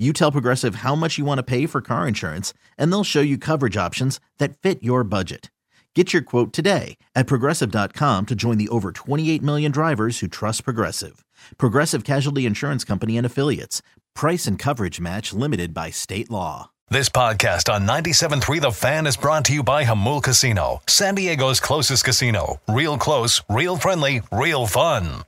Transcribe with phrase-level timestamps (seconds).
[0.00, 3.20] You tell Progressive how much you want to pay for car insurance, and they'll show
[3.20, 5.50] you coverage options that fit your budget.
[5.94, 10.64] Get your quote today at progressive.com to join the over 28 million drivers who trust
[10.64, 11.22] Progressive.
[11.58, 13.82] Progressive Casualty Insurance Company and Affiliates.
[14.14, 16.70] Price and coverage match limited by state law.
[16.88, 21.60] This podcast on 97.3 The Fan is brought to you by Jamul Casino, San Diego's
[21.60, 22.58] closest casino.
[22.68, 25.24] Real close, real friendly, real fun.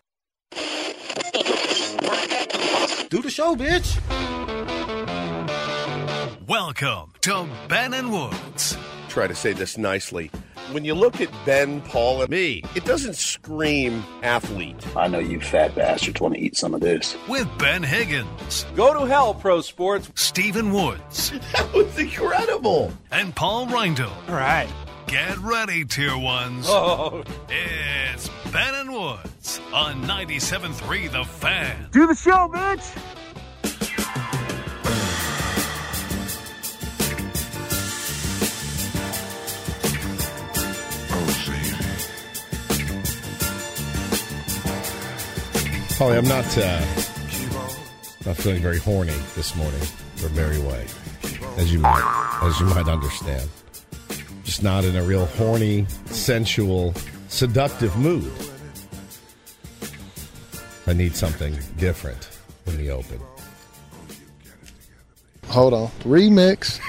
[3.11, 4.42] Do the show, bitch.
[6.48, 8.77] Welcome to Ben and Woods.
[9.09, 10.31] Try to say this nicely.
[10.73, 14.77] When you look at Ben, Paul, and me, it doesn't scream athlete.
[14.97, 17.17] I know you fat bastards want to eat some of this.
[17.29, 20.11] With Ben Higgins, Go to hell, pro sports.
[20.15, 22.93] Stephen Woods, That was incredible.
[23.11, 24.11] and Paul Reindl.
[24.29, 24.69] All right.
[25.06, 26.65] Get ready, tier ones.
[26.69, 31.89] Oh, It's Ben and Woods on 97.3 The Fan.
[31.93, 32.97] do the show, bitch.
[46.03, 46.81] Holly, I'm not uh,
[48.27, 49.81] not feeling very horny this morning
[50.17, 50.84] for Mary Way,
[51.59, 53.48] as you might as you might understand.
[54.42, 56.93] Just not in a real horny, sensual,
[57.28, 58.32] seductive mood.
[60.88, 63.21] I need something different in the open.
[65.47, 65.88] Hold on.
[66.00, 66.81] Remix.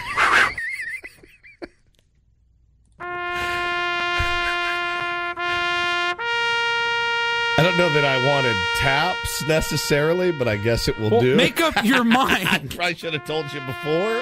[7.77, 11.35] Don't know that I wanted taps necessarily, but I guess it will Well, do.
[11.35, 12.47] make up your mind.
[12.47, 14.21] I probably should have told you before.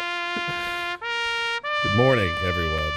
[1.84, 2.92] Good morning, everyone.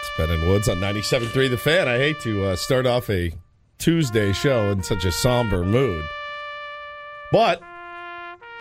[0.00, 1.88] It's Ben and Woods on 97.3 The Fan.
[1.88, 3.32] I hate to uh, start off a
[3.78, 6.04] Tuesday show in such a somber mood,
[7.30, 7.62] but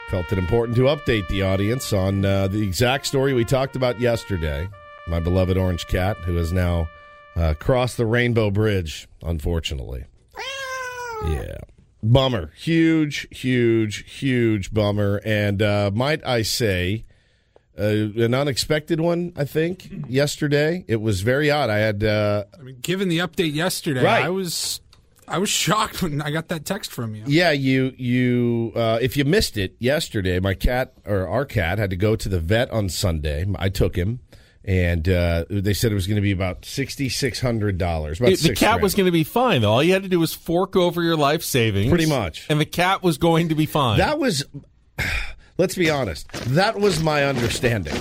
[0.10, 4.00] felt it important to update the audience on uh, the exact story we talked about
[4.00, 4.70] yesterday.
[5.08, 6.90] My beloved orange cat, who has now
[7.36, 10.06] uh, crossed the Rainbow Bridge, unfortunately.
[11.26, 11.58] Yeah.
[12.04, 12.52] Bummer.
[12.56, 15.22] Huge, huge, huge bummer.
[15.24, 17.06] And uh, might I say,
[17.80, 20.84] uh, an unexpected one, I think, yesterday.
[20.88, 21.70] It was very odd.
[21.70, 22.04] I had.
[22.04, 24.24] Uh, I mean, given the update yesterday, Right.
[24.26, 24.81] I was
[25.28, 27.24] I was shocked when I got that text from you.
[27.28, 31.92] Yeah, you you uh, if you missed it yesterday, my cat or our cat had
[31.92, 33.46] to go to the vet on Sunday.
[33.58, 34.20] I took him,
[34.64, 38.20] and uh, they said it was going to be about sixty six hundred dollars.
[38.20, 38.82] The cat grand.
[38.84, 39.64] was going to be fine.
[39.64, 41.90] All you had to do was fork over your life savings.
[41.90, 42.46] Pretty much.
[42.50, 43.98] And the cat was going to be fine.
[43.98, 44.46] That was,
[45.58, 47.96] let's be honest, that was my understanding.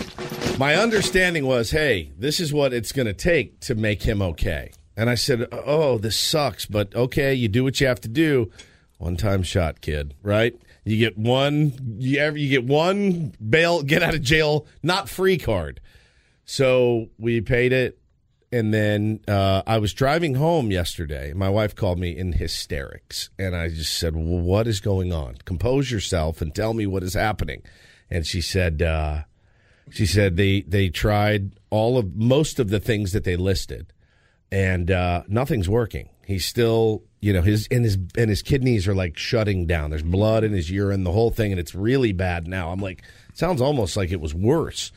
[0.59, 4.73] My understanding was, hey, this is what it's going to take to make him okay.
[4.97, 8.51] And I said, oh, this sucks, but okay, you do what you have to do.
[8.99, 10.55] One time shot, kid, right?
[10.85, 15.39] You get one, you, ever, you get one bail, get out of jail, not free
[15.39, 15.81] card.
[16.51, 18.01] So we paid it.
[18.51, 21.33] And then uh, I was driving home yesterday.
[21.33, 23.31] My wife called me in hysterics.
[23.39, 25.37] And I just said, well, What is going on?
[25.45, 27.63] Compose yourself and tell me what is happening.
[28.11, 29.23] And she said, uh,
[29.91, 33.93] She said they, they tried all of most of the things that they listed,
[34.51, 36.09] and uh, nothing's working.
[36.27, 39.91] He's still, you know, his and his and his kidneys are like shutting down.
[39.91, 42.73] There's blood in his urine, the whole thing, and it's really bad now.
[42.73, 43.03] I'm like,
[43.35, 44.91] sounds almost like it was worse.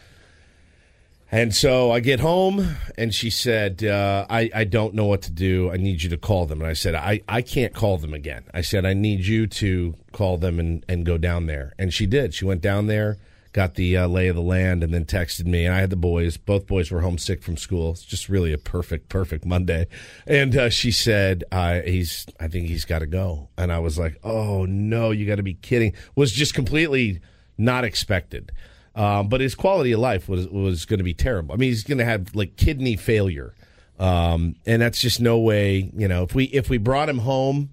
[1.34, 5.32] And so I get home, and she said, uh, I, I don't know what to
[5.32, 5.72] do.
[5.72, 6.62] I need you to call them.
[6.62, 8.44] And I said, I, I can't call them again.
[8.54, 11.74] I said, I need you to call them and, and go down there.
[11.80, 12.36] And she did.
[12.36, 13.18] She went down there,
[13.52, 15.66] got the uh, lay of the land, and then texted me.
[15.66, 16.38] And I had the boys.
[16.38, 17.90] Both boys were homesick from school.
[17.94, 19.88] It's just really a perfect, perfect Monday.
[20.28, 23.50] And uh, she said, uh, he's, I think he's got to go.
[23.58, 25.94] And I was like, oh, no, you got to be kidding.
[26.16, 27.22] Was just completely
[27.58, 28.52] not expected.
[28.96, 31.54] Um, but his quality of life was was going to be terrible.
[31.54, 33.56] I mean, he's going to have like kidney failure,
[33.98, 35.92] um, and that's just no way.
[35.96, 37.72] You know, if we if we brought him home,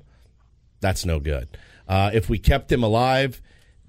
[0.81, 1.49] that's no good.
[1.87, 3.43] Uh, if we kept him alive,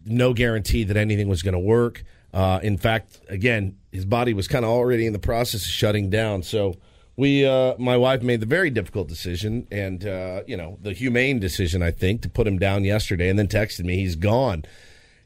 [0.05, 2.03] no guarantee that anything was going to work.
[2.33, 6.09] Uh, in fact, again, his body was kind of already in the process of shutting
[6.09, 6.43] down.
[6.43, 6.75] So
[7.15, 11.39] we, uh, my wife, made the very difficult decision, and uh, you know, the humane
[11.39, 14.65] decision, I think, to put him down yesterday, and then texted me he's gone.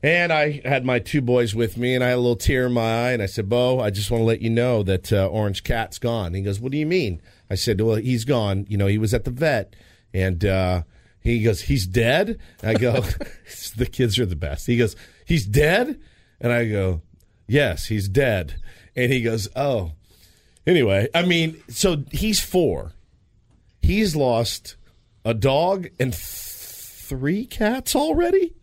[0.05, 2.73] And I had my two boys with me, and I had a little tear in
[2.73, 5.25] my eye, and I said, "Bo, I just want to let you know that uh,
[5.25, 8.67] Orange Cat's gone." He goes, "What do you mean?" I said, "Well, he's gone.
[8.69, 9.75] You know, he was at the vet,
[10.13, 10.83] and." Uh,
[11.21, 12.37] he goes, he's dead.
[12.61, 13.01] I go,
[13.77, 14.67] the kids are the best.
[14.67, 15.99] He goes, he's dead,
[16.39, 17.01] and I go,
[17.47, 18.61] yes, he's dead.
[18.95, 19.93] And he goes, oh.
[20.67, 22.93] Anyway, I mean, so he's four.
[23.81, 24.75] He's lost
[25.25, 28.53] a dog and th- three cats already,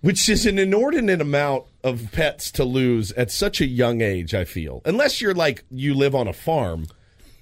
[0.00, 4.34] which is an inordinate amount of pets to lose at such a young age.
[4.34, 6.86] I feel, unless you're like you live on a farm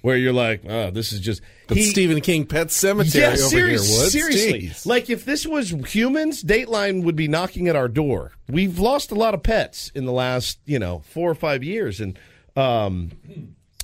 [0.01, 3.69] where you're like, oh, this is just the Stephen King Pet Cemetery yeah, over seri-
[3.69, 3.79] here.
[3.79, 4.11] Woods.
[4.11, 4.85] Seriously, Jeez.
[4.85, 8.31] like if this was humans, Dateline would be knocking at our door.
[8.47, 11.99] We've lost a lot of pets in the last, you know, four or five years,
[11.99, 12.17] and
[12.55, 13.11] um,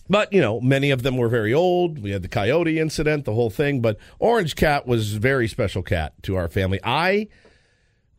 [0.09, 1.99] but you know, many of them were very old.
[1.99, 3.81] We had the coyote incident, the whole thing.
[3.81, 6.79] But Orange Cat was a very special cat to our family.
[6.83, 7.27] I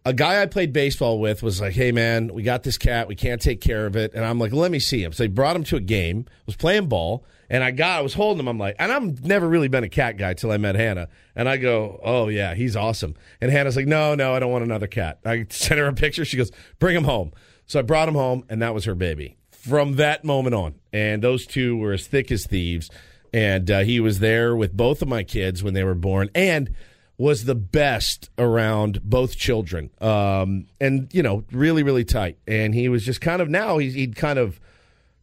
[0.06, 3.08] a guy I played baseball with was like, "Hey man, we got this cat.
[3.08, 5.28] We can't take care of it." And I'm like, "Let me see him." So they
[5.28, 6.26] brought him to a game.
[6.46, 8.46] Was playing ball, and I got, I was holding him.
[8.46, 11.08] I'm like, and I've never really been a cat guy till I met Hannah.
[11.34, 14.62] And I go, "Oh yeah, he's awesome." And Hannah's like, "No, no, I don't want
[14.62, 16.24] another cat." I sent her a picture.
[16.24, 17.32] She goes, "Bring him home."
[17.66, 20.76] So I brought him home, and that was her baby from that moment on.
[20.92, 22.88] And those two were as thick as thieves.
[23.32, 26.70] And uh, he was there with both of my kids when they were born, and
[27.18, 29.90] was the best around both children.
[30.00, 32.38] Um, and, you know, really, really tight.
[32.46, 34.60] And he was just kind of now, he's, he'd kind of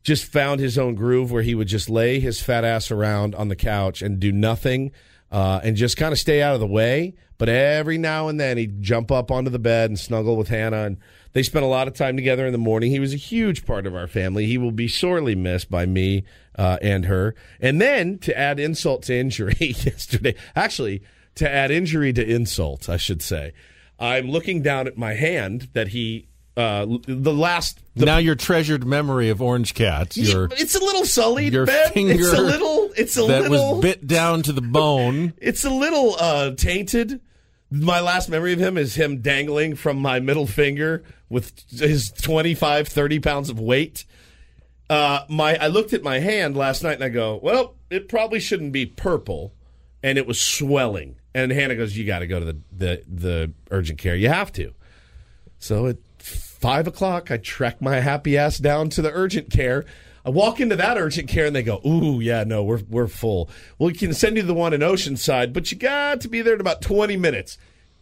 [0.02, 3.48] just found his own groove where he would just lay his fat ass around on
[3.48, 4.92] the couch and do nothing
[5.32, 7.16] uh, and just kind of stay out of the way.
[7.38, 10.84] But every now and then he'd jump up onto the bed and snuggle with Hannah.
[10.84, 10.98] And
[11.34, 12.92] they spent a lot of time together in the morning.
[12.92, 14.46] He was a huge part of our family.
[14.46, 16.24] He will be sorely missed by me
[16.58, 17.36] uh, and her.
[17.60, 21.02] And then to add insult to injury yesterday, actually,
[21.36, 23.54] to add injury to insult, I should say.
[24.00, 28.86] I'm looking down at my hand that he uh, the last the, now your treasured
[28.86, 30.16] memory of Orange Cat.
[30.16, 31.54] Your, it's a little sullied.
[31.54, 31.92] Your ben.
[31.92, 32.14] finger.
[32.14, 32.90] It's a little.
[32.96, 33.76] It's a that little.
[33.76, 35.34] was bit down to the bone.
[35.44, 37.22] It's a little uh, tainted.
[37.72, 42.88] My last memory of him is him dangling from my middle finger with his 25,
[42.88, 44.06] 30 pounds of weight.
[44.90, 48.40] Uh, my I looked at my hand last night and I go, well, it probably
[48.40, 49.56] shouldn't be purple,
[50.04, 51.16] and it was swelling.
[51.36, 54.16] And Hannah goes, "You got to go to the, the the urgent care.
[54.16, 54.74] You have to."
[55.58, 59.86] So at five o'clock, I trek my happy ass down to the urgent care.
[60.26, 63.50] I walk into that urgent care and they go, "Ooh, yeah, no, we're we're full.
[63.78, 66.54] Well, we can send you the one in Oceanside, but you got to be there
[66.54, 67.58] in about twenty minutes.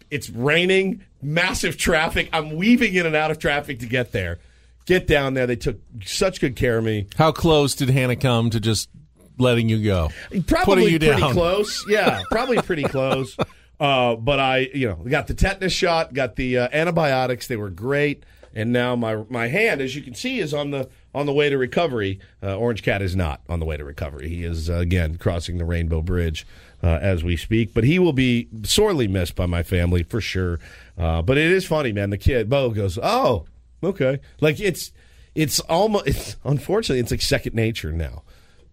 [0.10, 2.30] It's raining, massive traffic.
[2.34, 4.40] I'm weaving in and out of traffic to get there.
[4.86, 5.48] Get down there.
[5.48, 7.08] They took such good care of me.
[7.16, 8.90] How close did Hannah come to just
[9.38, 10.10] letting you go?
[10.48, 11.34] Probably you pretty down.
[11.34, 11.86] close.
[11.88, 13.36] Yeah, probably pretty close.
[13.80, 17.48] Uh, but I, you know, got the tetanus shot, got the uh, antibiotics.
[17.48, 18.24] They were great,
[18.54, 21.50] and now my my hand, as you can see, is on the on the way
[21.50, 22.20] to recovery.
[22.44, 24.30] Uh, Orange Cat is not on the way to recovery.
[24.30, 26.46] He is uh, again crossing the Rainbow Bridge
[26.84, 27.74] uh, as we speak.
[27.74, 30.60] But he will be sorely missed by my family for sure.
[30.98, 32.10] Uh, but it is funny, man.
[32.12, 33.46] The kid Bo goes, "Oh,
[33.84, 34.92] okay," like it's
[35.36, 38.24] it's almost it's unfortunately it's like second nature now.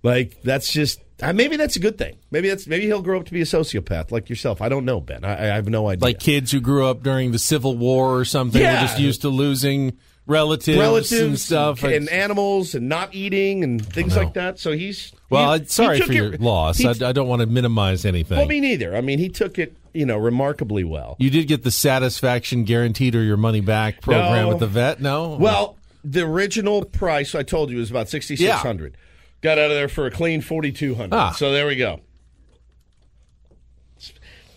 [0.02, 2.16] Like that's just uh, maybe that's a good thing.
[2.30, 4.62] Maybe that's maybe he'll grow up to be a sociopath like yourself.
[4.62, 5.24] I don't know, Ben.
[5.24, 6.04] I, I have no idea.
[6.04, 8.74] Like kids who grew up during the Civil War or something, Yeah.
[8.82, 11.82] were just used to losing relatives, relatives and stuff.
[11.82, 14.58] and, It's- animals and not eating and things like that.
[14.60, 16.84] So he's well, he- sorry he for your it- loss.
[16.84, 18.38] I, I don't want to minimize anything.
[18.38, 18.94] well, me neither.
[18.96, 21.16] I mean, he took it you know remarkably well.
[21.18, 24.52] you did get the satisfaction guaranteed or your money back program No.
[24.52, 25.00] at the vet.
[25.00, 28.96] No, Well, the original price I told you was about sixty six hundred.
[29.40, 31.16] Got out of there for a clean forty two hundred.
[31.16, 31.30] Ah.
[31.32, 32.00] So there we go.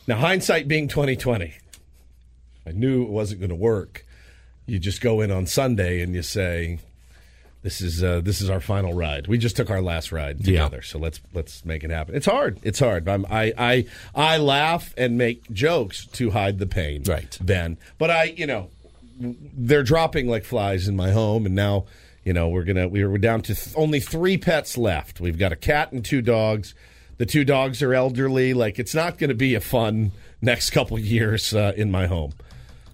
[0.07, 1.53] Now hindsight being twenty twenty,
[2.65, 4.05] I knew it wasn't going to work.
[4.65, 6.79] You just go in on Sunday and you say,
[7.61, 9.27] "This is uh, this is our final ride.
[9.27, 10.63] We just took our last ride Yeah.
[10.63, 12.59] together, so let's let's make it happen." It's hard.
[12.63, 13.07] It's hard.
[13.07, 13.85] I'm, I I
[14.15, 17.37] I laugh and make jokes to hide the pain, Right.
[17.39, 17.77] Ben?
[17.99, 18.69] But I, you know,
[19.19, 21.85] they're dropping like flies in my home, and now
[22.23, 25.19] you know we're gonna we're down to th- only three pets left.
[25.19, 26.73] We've got a cat and two dogs.
[27.17, 28.53] The two dogs are elderly.
[28.53, 30.11] Like it's not going to be a fun
[30.41, 32.33] next couple years uh, in my home.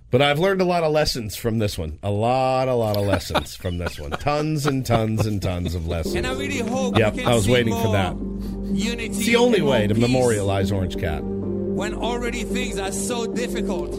[0.10, 2.00] But I've learned a lot of lessons from this one.
[2.02, 4.12] A lot, a lot of lessons from this one.
[4.20, 6.16] Tons and tons and tons of lessons.
[6.16, 8.16] And I really hope Yep, I was waiting for that.
[8.74, 11.24] Unity It's the only way to memorialize Orange Cat.
[11.24, 13.96] when already things are so difficult.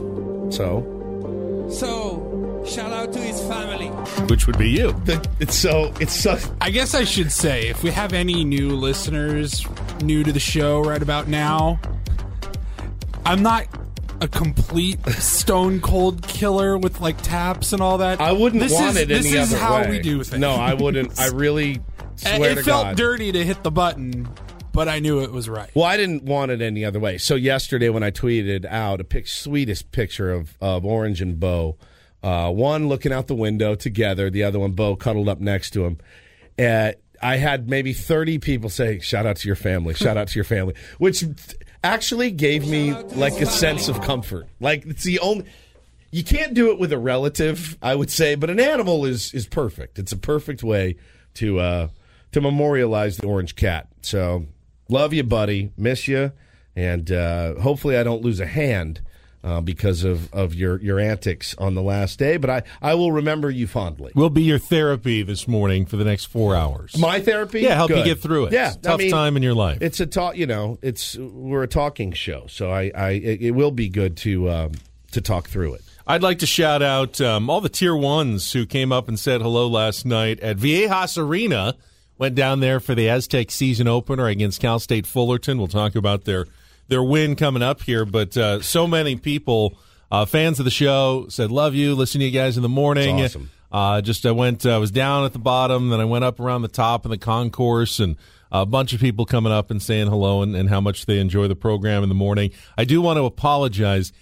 [0.54, 2.37] So, So
[2.68, 3.86] Shout out to his family.
[4.26, 4.94] Which would be you.
[5.40, 9.64] It's so it's so I guess I should say, if we have any new listeners
[10.02, 11.78] new to the show right about now,
[13.24, 13.66] I'm not
[14.20, 18.20] a complete stone cold killer with like taps and all that.
[18.20, 19.90] I wouldn't this want is, it This any is other how way.
[19.90, 20.40] we do things.
[20.40, 21.18] No, I wouldn't.
[21.20, 21.82] I really And
[22.16, 22.96] swear it to felt God.
[22.96, 24.28] dirty to hit the button,
[24.72, 25.70] but I knew it was right.
[25.74, 27.18] Well, I didn't want it any other way.
[27.18, 31.76] So yesterday when I tweeted out a pic- sweetest picture of, of Orange and Bo,
[32.22, 35.84] uh, one looking out the window together, the other one Bo cuddled up next to
[35.84, 35.98] him.
[37.20, 40.44] I had maybe 30 people say, shout out to your family, shout out to your
[40.44, 41.24] family, which
[41.82, 44.46] actually gave me like a sense of comfort.
[44.60, 45.46] Like it's the only
[46.10, 49.46] you can't do it with a relative, I would say, but an animal is is
[49.46, 49.98] perfect.
[49.98, 50.96] It's a perfect way
[51.34, 51.88] to uh,
[52.32, 53.88] to memorialize the orange cat.
[54.02, 54.46] So
[54.88, 55.72] love you, buddy.
[55.76, 56.32] Miss you,
[56.74, 59.00] and uh, hopefully I don't lose a hand
[59.44, 62.36] uh, because of, of your your antics on the last day.
[62.36, 64.12] But I I will remember you fondly.
[64.14, 66.96] Will be your therapy this morning for the next four hours.
[66.98, 68.52] My therapy, Yeah, help you get through it.
[68.52, 69.78] Yeah, tough I mean, time in your life.
[69.80, 70.36] It's a talk.
[70.36, 74.16] You know, it's we're a talking show, so I, I it, it will be good
[74.18, 74.72] to um,
[75.12, 75.82] to talk through it.
[76.06, 79.42] I'd like to shout out um, all the tier ones who came up and said
[79.42, 81.74] hello last night at Viejas Arena.
[82.16, 85.58] Went down there for the Aztec season opener against Cal State Fullerton.
[85.58, 86.46] We'll talk about their
[86.88, 88.04] their win coming up here.
[88.04, 89.78] But uh, so many people,
[90.10, 91.94] uh, fans of the show, said love you.
[91.94, 93.18] Listen to you guys in the morning.
[93.20, 93.50] It's awesome.
[93.70, 94.64] Uh, just I went.
[94.64, 97.18] I was down at the bottom, then I went up around the top in the
[97.18, 98.16] concourse, and
[98.50, 101.48] a bunch of people coming up and saying hello and, and how much they enjoy
[101.48, 102.50] the program in the morning.
[102.76, 104.12] I do want to apologize.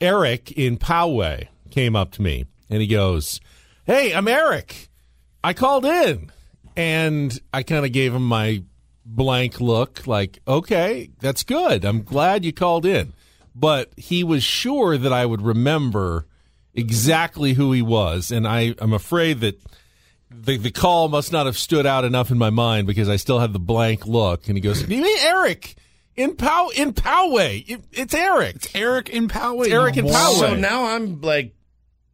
[0.00, 3.40] Eric in Poway came up to me and he goes,
[3.84, 4.88] Hey, I'm Eric.
[5.42, 6.30] I called in.
[6.76, 8.62] And I kind of gave him my
[9.06, 11.84] blank look, like, okay, that's good.
[11.84, 13.12] I'm glad you called in.
[13.54, 16.26] But he was sure that I would remember
[16.74, 18.30] exactly who he was.
[18.30, 19.60] And I, I'm afraid that
[20.30, 23.38] the, the call must not have stood out enough in my mind because I still
[23.38, 24.48] had the blank look.
[24.48, 25.76] And he goes, "You mean Eric
[26.16, 27.64] in Pow in Poway?
[27.68, 28.56] It- It's Eric.
[28.56, 29.70] It's Eric in Poway.
[29.70, 30.38] Eric in you Poway.
[30.40, 31.54] So now I'm like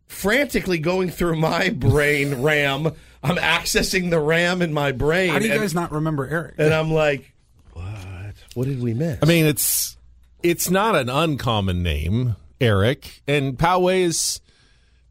[0.06, 2.90] frantically going through my brain RAM.
[3.22, 5.30] I'm accessing the RAM in my brain.
[5.30, 6.54] How do you and, guys not remember Eric?
[6.58, 7.32] and I'm like,
[7.72, 8.34] what?
[8.54, 9.18] What did we miss?
[9.22, 9.96] I mean, it's
[10.42, 14.40] it's not an uncommon name, Eric, and Poway is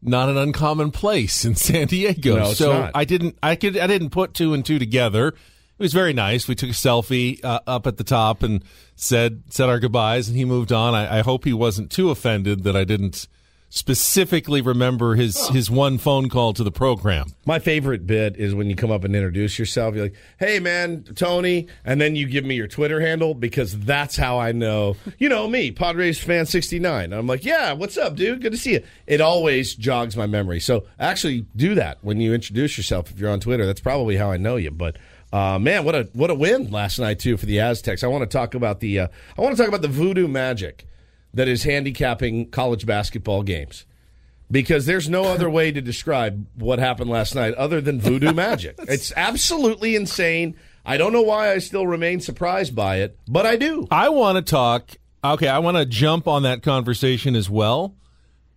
[0.02, 2.36] not an uncommon place in San Diego.
[2.36, 2.92] No, it's so not.
[2.94, 5.28] I didn't I could I didn't put two and two together.
[5.28, 6.46] It was very nice.
[6.46, 8.62] We took a selfie uh, up at the top and
[8.96, 10.94] said said our goodbyes, and he moved on.
[10.94, 13.26] I, I hope he wasn't too offended that I didn't
[13.70, 17.26] specifically remember his his one phone call to the program.
[17.46, 19.94] My favorite bit is when you come up and introduce yourself.
[19.94, 24.16] You're like, "Hey, man, Tony," and then you give me your Twitter handle because that's
[24.16, 24.96] how I know.
[25.18, 27.12] You know me, Padres fan sixty nine.
[27.12, 28.42] I'm like, "Yeah, what's up, dude?
[28.42, 30.60] Good to see you." It always jogs my memory.
[30.60, 33.10] So actually, do that when you introduce yourself.
[33.10, 34.72] If you're on Twitter, that's probably how I know you.
[34.72, 34.96] But
[35.32, 38.02] uh, man, what a what a win last night too for the Aztecs.
[38.02, 39.08] I want to talk about the uh,
[39.38, 40.86] I want to talk about the voodoo magic
[41.34, 43.86] that is handicapping college basketball games
[44.50, 48.76] because there's no other way to describe what happened last night other than voodoo magic.
[48.80, 50.56] It's absolutely insane.
[50.84, 53.86] I don't know why I still remain surprised by it, but I do.
[53.90, 54.90] I want to talk.
[55.22, 57.94] Okay, I want to jump on that conversation as well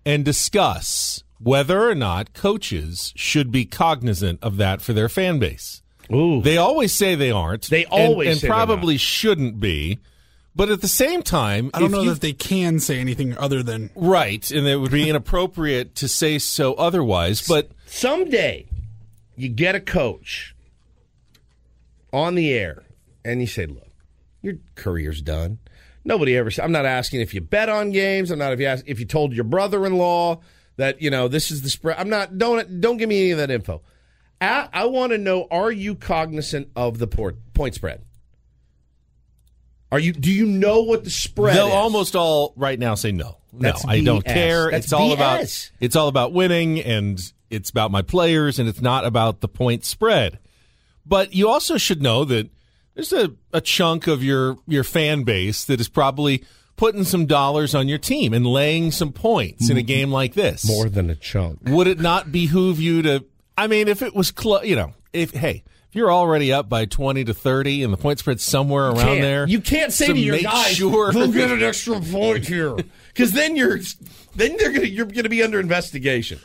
[0.06, 5.82] and discuss whether or not coaches should be cognizant of that for their fan base.
[6.12, 6.42] Ooh.
[6.42, 7.70] They always say they aren't.
[7.70, 10.00] They always and, say they're probably shouldn't be.
[10.56, 13.36] But at the same time, I don't if know you- that they can say anything
[13.38, 17.42] other than right, and it would be inappropriate to say so otherwise.
[17.48, 18.66] But Someday
[19.36, 20.56] you get a coach
[22.12, 22.84] on the air
[23.26, 23.88] and you say, look,
[24.42, 25.58] your career's done.
[26.06, 28.30] Nobody ever I'm not asking if you bet on games.
[28.30, 30.40] I'm not if you ask, if you told your brother-in-law
[30.78, 31.98] that, you know, this is the spread.
[31.98, 33.82] I'm not, don't, don't give me any of that info.
[34.42, 38.02] I, I want to know, are you cognizant of the port, point spread?
[39.94, 41.74] Are you, do you know what the spread they'll is?
[41.74, 43.38] almost all right now say no.
[43.52, 44.72] No, That's I don't care.
[44.72, 45.14] That's it's all BS.
[45.14, 47.22] about it's all about winning and
[47.52, 50.40] it's about my players and it's not about the point spread.
[51.06, 52.50] But you also should know that
[52.96, 56.44] there's a, a chunk of your your fan base that is probably
[56.76, 59.88] putting some dollars on your team and laying some points in a mm-hmm.
[59.88, 60.68] game like this.
[60.68, 61.60] More than a chunk.
[61.68, 65.30] Would it not behoove you to I mean if it was close, you know, if
[65.30, 68.98] hey, if you're already up by 20 to 30 and the point spread's somewhere around
[69.06, 69.22] can't.
[69.22, 69.48] there.
[69.48, 72.76] You can't say to, your make guys, sure "We'll get an extra point here,"
[73.10, 73.78] because then you're
[74.36, 76.40] then they're gonna you're gonna be under investigation.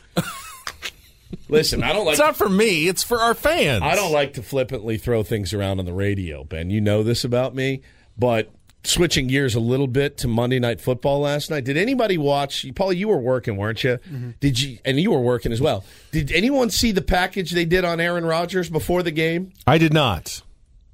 [1.47, 3.81] Listen, I don't like It's not for me, it's for our fans.
[3.81, 6.69] I don't like to flippantly throw things around on the radio, Ben.
[6.69, 7.81] You know this about me,
[8.19, 8.51] but
[8.83, 11.65] switching gears a little bit to Monday Night Football last night.
[11.65, 12.65] Did anybody watch?
[12.75, 13.99] Paul, you were working, weren't you?
[14.39, 14.79] Did you?
[14.85, 15.83] And you were working as well.
[16.11, 19.93] Did anyone see the package they did on Aaron Rodgers before the game, I did
[19.93, 20.41] not.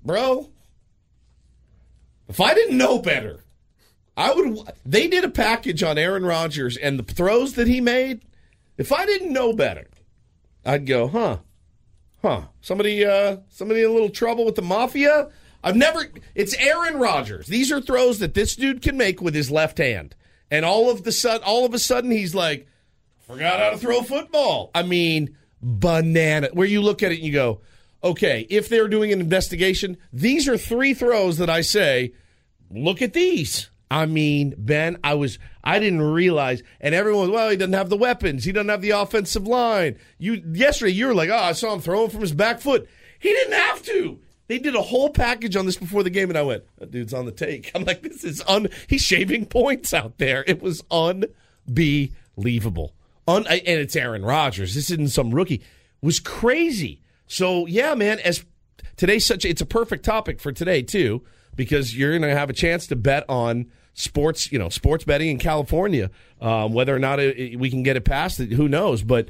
[0.03, 0.49] bro?
[2.27, 3.41] If I didn't know better,
[4.17, 4.57] I would.
[4.85, 8.21] They did a package on Aaron Rodgers and the throws that he made.
[8.77, 9.87] If I didn't know better,
[10.65, 11.37] I'd go, huh,
[12.23, 12.41] huh.
[12.61, 15.29] Somebody, uh, somebody in a little trouble with the mafia.
[15.65, 16.05] I've never.
[16.35, 17.47] It's Aaron Rodgers.
[17.47, 20.15] These are throws that this dude can make with his left hand,
[20.51, 22.67] and all of the sudden, all of a sudden, he's like,
[23.21, 24.69] forgot how to throw football.
[24.75, 26.49] I mean, banana.
[26.53, 27.61] Where you look at it and you go,
[28.03, 32.13] okay, if they're doing an investigation, these are three throws that I say,
[32.69, 33.71] look at these.
[33.89, 37.89] I mean, Ben, I was I didn't realize, and everyone, was, well, he doesn't have
[37.89, 39.97] the weapons, he doesn't have the offensive line.
[40.19, 42.87] You yesterday, you were like, oh, I saw him throwing from his back foot.
[43.17, 44.19] He didn't have to.
[44.47, 47.13] They did a whole package on this before the game, and I went, that dude's
[47.13, 47.71] on the take.
[47.73, 48.67] I'm like, this is un.
[48.87, 50.43] He's shaving points out there.
[50.47, 52.93] It was unbelievable.
[53.27, 54.75] Un- and it's Aaron Rodgers.
[54.75, 55.55] This isn't some rookie.
[55.55, 55.63] It
[56.01, 57.01] was crazy.
[57.27, 58.19] So yeah, man.
[58.19, 58.45] As
[58.97, 61.23] today's such, it's a perfect topic for today too,
[61.55, 64.51] because you're going to have a chance to bet on sports.
[64.51, 66.11] You know, sports betting in California.
[66.39, 69.01] Um, whether or not it, we can get it past it, who knows?
[69.01, 69.29] But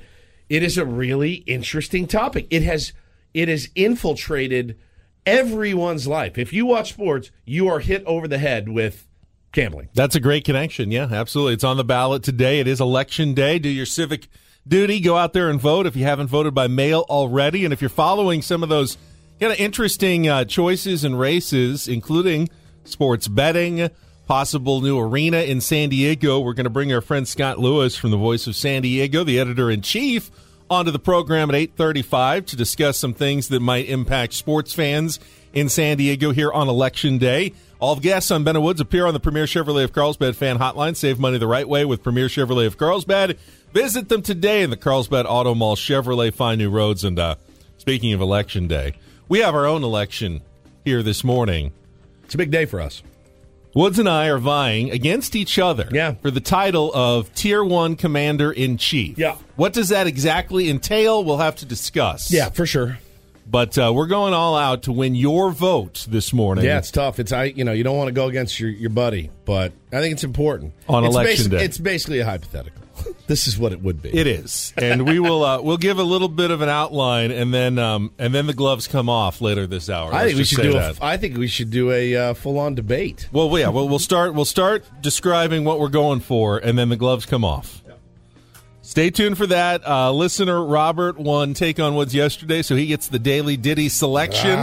[0.49, 2.47] it is a really interesting topic.
[2.49, 2.91] It has
[3.33, 4.77] it has infiltrated
[5.25, 6.37] everyone's life.
[6.37, 9.07] If you watch sports, you are hit over the head with
[9.51, 9.89] gambling.
[9.93, 10.91] That's a great connection.
[10.91, 11.53] Yeah, absolutely.
[11.53, 12.59] It's on the ballot today.
[12.59, 13.57] It is election day.
[13.57, 14.27] Do your civic
[14.67, 14.99] duty.
[14.99, 17.63] Go out there and vote if you haven't voted by mail already.
[17.63, 18.97] And if you're following some of those
[19.39, 22.49] kind of interesting uh, choices and races, including
[22.83, 23.89] sports betting,
[24.27, 28.11] possible new arena in San Diego, we're going to bring our friend Scott Lewis from
[28.11, 30.31] the Voice of San Diego, the editor in chief,
[30.69, 35.19] onto the program at 8:35 to discuss some things that might impact sports fans
[35.53, 37.53] in San Diego here on election day.
[37.79, 40.95] All guests on Ben Woods appear on the Premier Chevrolet of Carlsbad fan hotline.
[40.95, 43.37] Save money the right way with Premier Chevrolet of Carlsbad.
[43.73, 45.75] Visit them today in the Carlsbad Auto Mall.
[45.75, 47.03] Chevrolet find new roads.
[47.03, 47.35] And uh,
[47.77, 48.93] speaking of election day,
[49.27, 50.41] we have our own election
[50.83, 51.73] here this morning.
[52.23, 53.03] It's a big day for us.
[53.75, 56.13] Woods and I are vying against each other Yeah.
[56.21, 59.17] for the title of Tier 1 Commander in Chief.
[59.17, 59.35] Yeah.
[59.57, 61.23] What does that exactly entail?
[61.25, 62.31] We'll have to discuss.
[62.31, 62.99] Yeah, for sure.
[63.47, 66.65] But uh, we're going all out to win your vote this morning.
[66.65, 67.19] Yeah, it's tough.
[67.19, 70.01] It's I, you know, you don't want to go against your, your buddy, but I
[70.01, 71.63] think it's important On it's election basi- day.
[71.65, 72.81] It's basically a hypothetical.
[73.27, 74.09] this is what it would be.
[74.09, 77.53] It is, and we will uh, we'll give a little bit of an outline, and
[77.53, 80.13] then um, and then the gloves come off later this hour.
[80.13, 80.77] I Let's think we should do.
[80.77, 83.27] A, I think we should do a uh, full on debate.
[83.31, 84.33] Well, yeah, we'll, we'll start.
[84.33, 87.83] We'll start describing what we're going for, and then the gloves come off.
[88.95, 89.85] Stay tuned for that.
[89.85, 94.57] Uh, listener Robert won Take on Woods yesterday, so he gets the daily Diddy selection.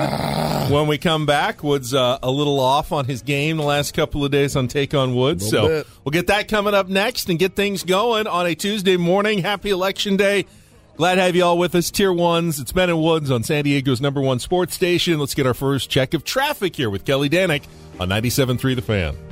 [0.73, 4.25] When we come back, Woods uh, a little off on his game the last couple
[4.25, 5.87] of days on Take on Woods, so bit.
[6.03, 9.40] we'll get that coming up next and get things going on a Tuesday morning.
[9.40, 10.47] Happy Election Day.
[10.97, 11.90] Glad to have you all with us.
[11.90, 12.59] Tier ones.
[12.59, 15.18] It's Ben and Woods on San Diego's number one sports station.
[15.18, 17.64] Let's get our first check of traffic here with Kelly Danick
[18.01, 19.32] on 97.3 The Fan.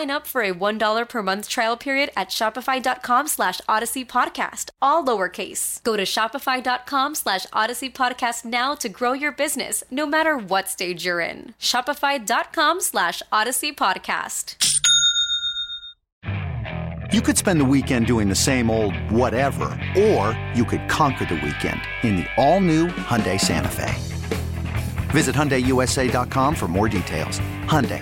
[0.09, 5.83] up for a $1 per month trial period at shopify.com slash odyssey podcast, all lowercase.
[5.83, 11.05] Go to shopify.com slash odyssey podcast now to grow your business, no matter what stage
[11.05, 11.53] you're in.
[11.59, 14.55] Shopify.com slash odyssey podcast.
[17.13, 21.35] You could spend the weekend doing the same old whatever, or you could conquer the
[21.35, 23.93] weekend in the all-new Hyundai Santa Fe.
[25.11, 27.39] Visit HyundaiUSA.com for more details.
[27.65, 28.01] Hyundai,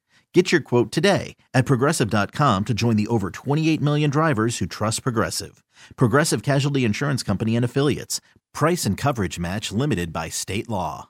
[0.33, 5.03] Get your quote today at progressive.com to join the over 28 million drivers who trust
[5.03, 5.61] Progressive.
[5.97, 8.21] Progressive Casualty Insurance Company and Affiliates.
[8.53, 11.09] Price and coverage match limited by state law.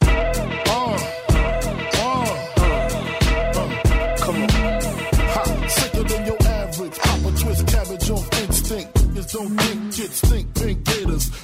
[0.00, 0.10] Come
[4.42, 5.68] on.
[5.68, 6.98] Sicker than your average.
[7.40, 8.94] Twist cabbage instinct.
[8.94, 10.84] Niggas don't think, get stink, pink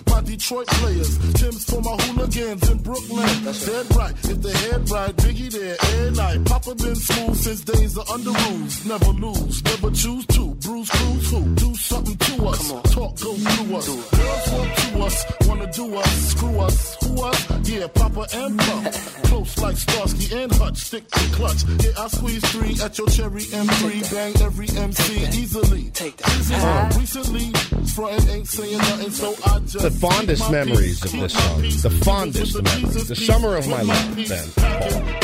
[0.06, 1.18] My Detroit players.
[1.34, 3.44] Tim's for my hooligans in Brooklyn.
[3.44, 4.14] That's Dead right.
[4.24, 6.44] If the head right, Biggie there, air night.
[6.44, 8.86] Papa been smooth since days of Underoos.
[8.86, 10.54] Never lose, never choose to.
[10.54, 11.54] Bruise, cruise, who?
[11.54, 12.68] Do something to us.
[12.92, 13.86] Talk, go through us.
[13.86, 16.12] Girls want to us, wanna do us.
[16.30, 17.68] Screw us, who us?
[17.68, 18.92] Yeah, Papa and Pump.
[19.30, 20.76] Close like Starsky and Hutch.
[20.78, 21.62] Stick to clutch.
[21.84, 24.12] Yeah, I squeeze three at your cherry M3.
[24.12, 25.90] Bang every MC easily.
[25.90, 26.96] Take that.
[26.98, 27.52] Recently,
[27.94, 29.59] frontin' ain't saying nothing, so I.
[29.66, 31.62] The fondest memories of this song.
[31.62, 33.08] The fondest memories.
[33.08, 35.20] The summer of my life, it.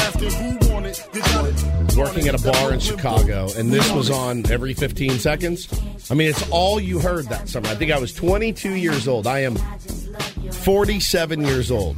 [1.97, 5.69] Working at a bar in Chicago, and this was on every 15 seconds.
[6.11, 7.69] I mean, it's all you heard that summer.
[7.69, 9.27] I think I was 22 years old.
[9.27, 11.97] I am 47 years old.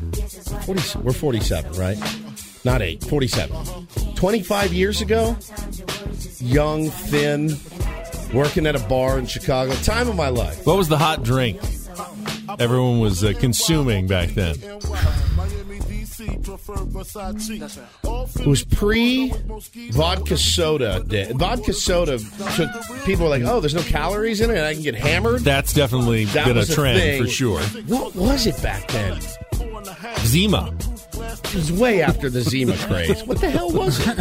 [0.64, 1.98] 40, we're 47, right?
[2.64, 3.86] Not 8, 47.
[4.14, 5.36] 25 years ago,
[6.38, 7.56] young, thin,
[8.32, 9.74] working at a bar in Chicago.
[9.74, 10.66] Time of my life.
[10.66, 11.60] What was the hot drink
[12.58, 14.56] everyone was uh, consuming back then?
[18.40, 19.32] It was pre
[19.90, 21.04] vodka soda.
[21.06, 21.30] day.
[21.32, 22.18] Vodka soda
[22.56, 22.70] took
[23.04, 25.42] people were like, oh, there's no calories in it, and I can get hammered.
[25.42, 27.22] That's definitely That been a trend thing.
[27.22, 27.60] for sure.
[27.86, 29.20] What was it back then?
[30.20, 30.76] Zima.
[31.28, 33.22] It was way after the Zima craze.
[33.24, 34.18] What the hell was it?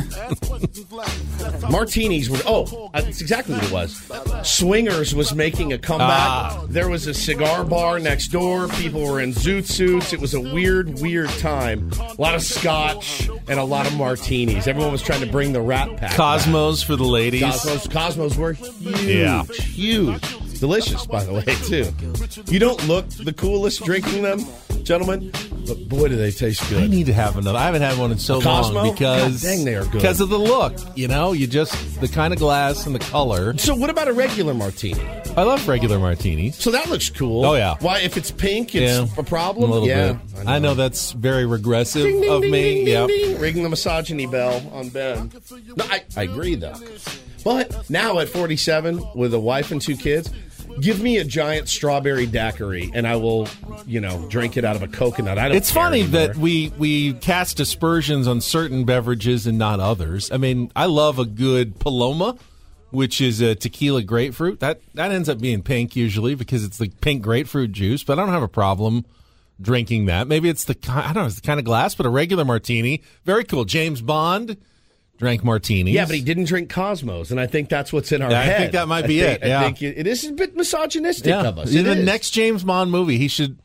[1.70, 2.40] Martinis were.
[2.46, 4.48] Oh, that's exactly what it was.
[4.48, 6.10] Swingers was making a comeback.
[6.10, 6.66] Ah.
[6.70, 8.68] There was a cigar bar next door.
[8.70, 10.14] People were in zoot suits.
[10.14, 11.92] It was a weird, weird time.
[12.00, 14.68] A lot of scotch and a lot of martinis.
[14.68, 16.00] Everyone was trying to bring the Rat Pack.
[16.02, 16.16] back.
[16.16, 17.42] Cosmos for the ladies.
[17.42, 19.44] Cosmos, Cosmos were huge, Yeah.
[19.46, 20.24] huge,
[20.60, 21.06] delicious.
[21.06, 22.52] By the way, too.
[22.52, 24.42] You don't look the coolest drinking them,
[24.84, 25.32] gentlemen,
[25.68, 26.84] but boy, do they taste good.
[26.84, 27.58] I need to have another.
[27.58, 28.74] I haven't had one in so Cosmo?
[28.84, 29.94] long because God dang, they are good.
[29.94, 30.74] because of the look.
[30.96, 33.58] You know, you just the kind of glass and the color.
[33.58, 35.02] So, what about a regular martini?
[35.36, 36.56] I love regular martinis.
[36.56, 37.46] So that looks cool.
[37.46, 37.76] Oh, yeah.
[37.80, 39.06] Why, if it's pink, it's Yeah.
[39.20, 39.72] a problem.
[39.72, 40.48] A yeah, bit.
[40.48, 40.74] I know.
[40.74, 42.62] that's very regressive Ding, ding, of ding, me.
[42.62, 43.54] ding, ding, Yep.
[43.64, 45.32] the misogyny bell on Ben.
[45.76, 46.74] No, I, I agree though.
[47.44, 50.32] But now at 47 with a wife and two kids,
[50.80, 53.48] give me a giant strawberry daiquiri and I will,
[53.86, 55.38] you know, drink it out of a coconut.
[55.38, 55.58] I don't.
[55.58, 56.28] It's funny anymore.
[56.28, 60.32] that we we cast aspersions on certain beverages and not others.
[60.32, 62.38] I mean, I love a good Paloma,
[62.92, 64.60] which is a tequila grapefruit.
[64.60, 68.04] That that ends up being pink usually because it's the pink grapefruit juice.
[68.04, 69.06] But I don't have a problem
[69.60, 70.28] drinking that.
[70.28, 73.02] Maybe it's the I don't know, it's the kind of glass, but a regular martini,
[73.26, 73.66] very cool.
[73.66, 74.58] James Bond
[75.18, 75.94] drank martinis.
[75.94, 78.54] Yeah, but he didn't drink Cosmos, and I think that's what's in our Yeah, I
[78.58, 79.60] think that might be think- it, yeah.
[79.62, 81.44] I think it, it is a bit misogynistic yeah.
[81.48, 81.72] of us.
[81.72, 82.06] In It the is.
[82.06, 83.58] next James Bond movie, he should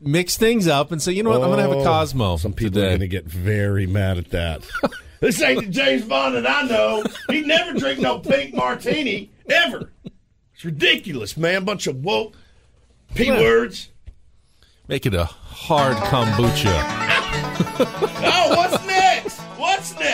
[0.00, 2.36] mix things up and say, you know what, I'm going to have a Oh, Cosmo.
[2.36, 2.86] Some people today.
[2.86, 4.66] are going to get very mad at that.
[5.20, 7.04] this ain't the James Bond that I know.
[7.30, 9.90] He never drink no pink martini ever.
[10.54, 11.64] It's ridiculous, man.
[11.64, 12.34] Bunch of woke
[13.14, 13.40] p Yeah.
[13.40, 13.88] words.
[14.88, 17.02] Make it a hard kombucha.
[17.76, 19.40] Oh, what's next?
[19.58, 20.13] What's next?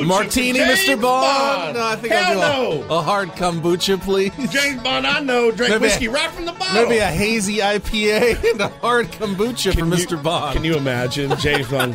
[0.00, 0.06] Kombucha.
[0.06, 1.00] Martini, Mr.
[1.00, 1.02] Bond.
[1.02, 1.76] Bond.
[1.76, 2.94] No, I think Hell I'll do no.
[2.94, 4.32] a, a hard kombucha, please.
[4.50, 5.50] James Bond, I know.
[5.50, 6.82] Drink Maybe whiskey a- right from the bottle.
[6.82, 10.22] Maybe a hazy IPA and a hard kombucha for Mr.
[10.22, 10.54] Bond.
[10.56, 11.94] Can you imagine James Bond?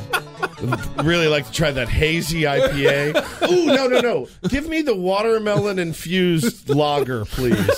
[1.03, 3.49] really like to try that hazy IPA.
[3.51, 4.27] Ooh, no, no, no!
[4.49, 7.69] Give me the watermelon infused lager, please.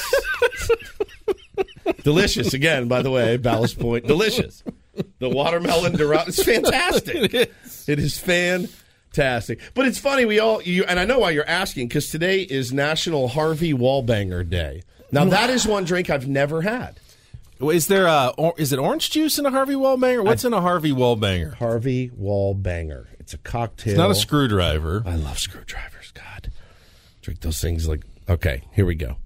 [2.04, 3.38] Delicious again, by the way.
[3.38, 4.64] Ballast Point, delicious.
[5.20, 7.34] The watermelon Dorado, it's fantastic.
[7.34, 7.90] It is.
[7.90, 8.18] It is
[9.14, 9.60] fantastic.
[9.74, 12.74] But it's funny we all you and I know why you're asking because today is
[12.74, 14.84] National Harvey Wallbanger Day.
[15.12, 17.00] Now that is one drink I've never had.
[17.62, 20.26] Is there a, or, is it orange juice in a Harvey Wallbanger?
[20.26, 21.56] What's in a Harvey Wallbanger?
[21.56, 23.06] Harvey Wallbanger.
[23.20, 23.94] It's a cocktail.
[23.94, 25.04] It's not a screwdriver.
[25.06, 26.12] I love screwdrivers.
[26.12, 26.52] God,
[27.22, 28.02] drink those things like.
[28.28, 29.18] Okay, here we go.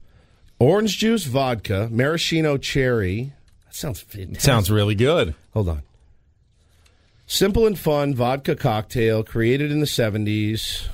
[0.60, 3.34] Orange juice, vodka, maraschino cherry.
[3.66, 4.42] That sounds fantastic.
[4.42, 5.34] Sounds really good.
[5.54, 5.84] Hold on.
[7.30, 10.88] Simple and fun vodka cocktail created in the 70s.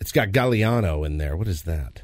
[0.00, 1.36] It's got Galliano in there.
[1.36, 2.02] What is that?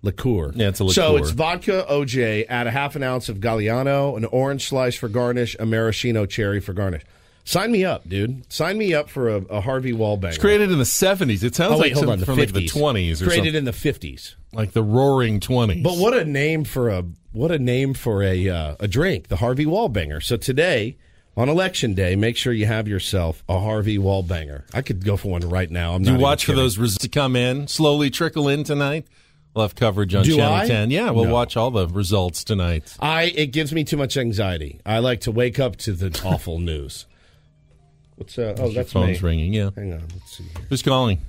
[0.00, 0.52] Liqueur.
[0.54, 0.94] Yeah, it's a liqueur.
[0.94, 5.08] So it's vodka OJ, add a half an ounce of Galliano, an orange slice for
[5.08, 7.02] garnish, a maraschino cherry for garnish.
[7.42, 8.50] Sign me up, dude.
[8.52, 10.28] Sign me up for a, a Harvey Wallbanger.
[10.28, 11.42] It's created in the 70s.
[11.42, 12.20] It sounds oh, wait, like hold on.
[12.20, 12.38] The from 50s.
[12.38, 13.54] like the 20s or Created something.
[13.56, 14.34] in the 50s.
[14.52, 15.82] like the roaring 20s.
[15.82, 19.36] But what a name for a what a name for a uh, a drink, the
[19.36, 20.22] Harvey Wallbanger.
[20.22, 20.96] So today
[21.36, 24.62] on election day, make sure you have yourself a Harvey Wallbanger.
[24.72, 25.94] I could go for one right now.
[25.94, 29.06] I'm Do not you watch for those results to come in, slowly trickle in tonight?
[29.54, 30.66] We'll have coverage on Do Channel I?
[30.66, 30.90] 10.
[30.90, 31.32] Yeah, we'll No.
[31.32, 32.96] watch all the results tonight.
[33.00, 34.80] I it gives me too much anxiety.
[34.84, 37.06] I like to wake up to the awful news.
[38.16, 39.28] What's uh, oh Your that's phone's me.
[39.28, 39.70] ringing, yeah.
[39.76, 40.44] Hang on, let's see.
[40.68, 41.20] Who's calling?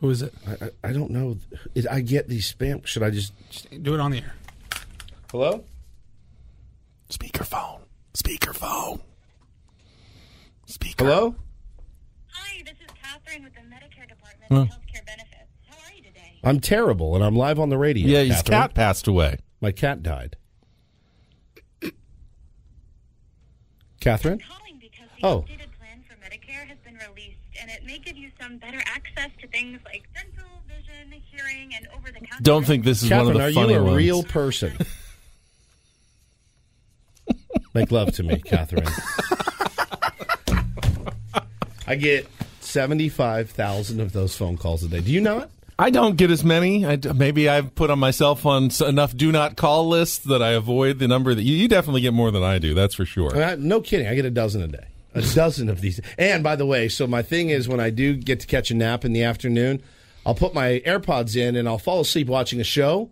[0.00, 0.32] Who is it?
[0.46, 1.36] I, I, I don't know.
[1.74, 2.86] It, I get these spam.
[2.86, 3.32] Should I just
[3.82, 4.34] Do it on the air.
[5.30, 5.64] hello?
[7.10, 7.80] Speakerphone.
[8.14, 9.00] Speakerphone.
[10.66, 11.04] Speaker.
[11.04, 11.34] Hello?
[12.32, 14.60] Hi, this is Catherine with the Medicare Department Huh.
[14.62, 15.50] of Healthcare Benefits.
[15.68, 16.38] How are you today?
[16.44, 18.06] I'm terrible, and I'm live on the radio.
[18.06, 18.60] Yeah, his Catherine.
[18.60, 19.38] cat passed away.
[19.60, 20.36] My cat died.
[24.00, 24.40] Catherine?
[24.40, 25.42] Calling because the Oh.
[25.42, 29.30] updated plan for Medicare has been released, and it may give you some better access
[29.42, 32.42] to things like dental, vision, hearing, and over-the-counter.
[32.42, 33.96] Don't think this is Catherine, one of the are funny you a ones.
[33.96, 34.72] real person?
[37.74, 38.86] Make love to me, Catherine.
[41.86, 42.26] I get
[42.60, 45.00] seventy-five thousand of those phone calls a day.
[45.00, 45.50] Do you not?
[45.78, 46.84] I don't get as many.
[46.86, 50.50] I, maybe I've put on myself on s- enough do not call lists that I
[50.50, 52.74] avoid the number that you, you definitely get more than I do.
[52.74, 53.34] That's for sure.
[53.34, 54.06] Uh, no kidding.
[54.06, 54.86] I get a dozen a day.
[55.14, 55.98] A dozen of these.
[56.18, 58.74] And by the way, so my thing is when I do get to catch a
[58.74, 59.82] nap in the afternoon,
[60.26, 63.10] I'll put my AirPods in and I'll fall asleep watching a show.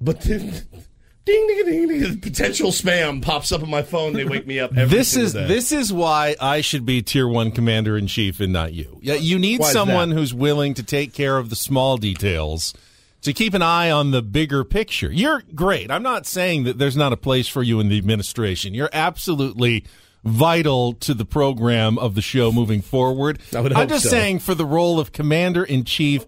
[0.00, 0.52] But then,
[1.24, 4.12] ding, ding, ding, ding, potential spam pops up on my phone.
[4.12, 5.46] They wake me up every This is day.
[5.46, 8.98] this is why I should be tier one commander in chief and not you.
[9.02, 12.74] Yeah, you need Why someone who's willing to take care of the small details,
[13.22, 15.10] to keep an eye on the bigger picture.
[15.12, 15.90] You're great.
[15.90, 18.74] I'm not saying that there's not a place for you in the administration.
[18.74, 19.84] You're absolutely
[20.24, 23.38] vital to the program of the show moving forward.
[23.54, 24.10] I I'm just so.
[24.10, 26.26] saying for the role of commander in chief.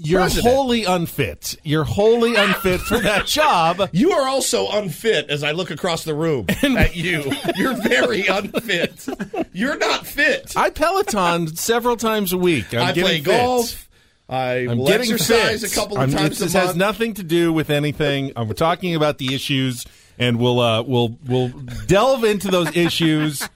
[0.00, 0.54] You're President.
[0.54, 1.56] wholly unfit.
[1.64, 3.88] You're wholly unfit for that job.
[3.92, 7.32] You are also unfit as I look across the room at you.
[7.56, 9.06] You're very unfit.
[9.52, 10.52] You're not fit.
[10.56, 12.72] I Peloton several times a week.
[12.72, 13.24] I'm I getting play fit.
[13.24, 13.88] golf.
[14.28, 15.72] I I'm will getting exercise fit.
[15.72, 18.32] a couple of I'm- times This has nothing to do with anything.
[18.36, 19.84] We're talking about the issues,
[20.18, 21.48] and we'll uh, we'll we'll
[21.86, 23.48] delve into those issues.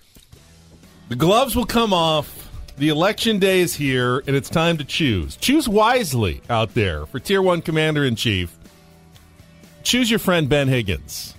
[1.08, 2.41] The gloves will come off.
[2.82, 5.36] The election day is here, and it's time to choose.
[5.36, 8.52] Choose wisely out there for Tier One Commander in Chief.
[9.84, 11.36] Choose your friend Ben Higgins.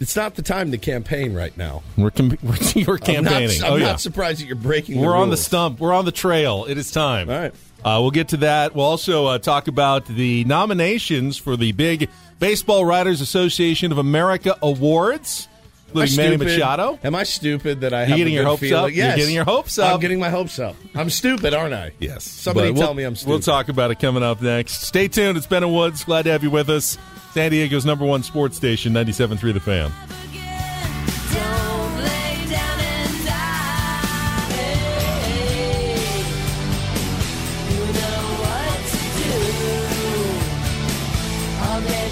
[0.00, 1.82] It's not the time to campaign right now.
[1.96, 3.24] We're com- we're, we're campaigning.
[3.24, 5.00] I'm not, I'm oh yeah, not surprised that you're breaking.
[5.00, 5.80] we're on the stump.
[5.80, 6.66] We're on the trail.
[6.66, 7.30] It is time.
[7.30, 7.54] All right.
[7.82, 8.74] Uh, we'll get to that.
[8.74, 14.58] We'll also uh, talk about the nominations for the big Baseball Writers Association of America
[14.60, 15.48] Awards,
[15.94, 16.58] Am I including Manny stupid?
[16.60, 16.98] Machado.
[17.04, 18.84] Am I stupid that I You have getting a your hopes feeling?
[18.84, 18.92] up?
[18.94, 19.94] You're getting your hopes up.
[19.94, 20.76] I'm getting my hopes up.
[20.94, 21.92] I'm stupid, aren't I?
[21.98, 22.24] Yes.
[22.24, 23.30] Somebody But we'll- tell me I'm stupid.
[23.30, 24.82] We'll talk about it coming up next.
[24.82, 25.36] Stay tuned.
[25.38, 26.04] It's Ben and Woods.
[26.04, 26.98] Glad to have you with us.
[27.34, 29.90] San Diego's number one sports station, 97.3 The Fan.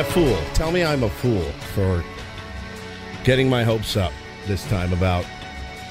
[0.00, 0.38] I a fool?
[0.54, 1.42] Tell me I'm a fool
[1.74, 2.02] for
[3.22, 4.14] getting my hopes up
[4.46, 5.26] this time about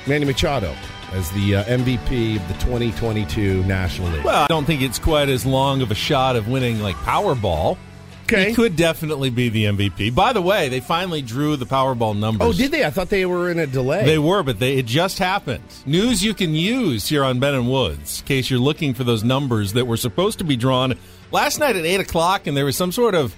[0.08, 0.76] Manny Machado
[1.12, 4.26] as the uh, MVP of the 2022 National League.
[4.26, 7.78] Well, I don't think it's quite as long of a shot of winning like Powerball.
[8.24, 8.50] Okay.
[8.50, 10.16] He could definitely be the MVP.
[10.16, 12.48] By the way, they finally drew the Powerball numbers.
[12.48, 12.84] Oh, did they?
[12.84, 14.06] I thought they were in a delay.
[14.06, 15.64] They were, but they, it just happened.
[15.86, 19.24] News you can use here on Ben and Woods in case you're looking for those
[19.24, 20.96] numbers that were supposed to be drawn
[21.32, 23.36] last night at 8 o'clock, and there was some sort of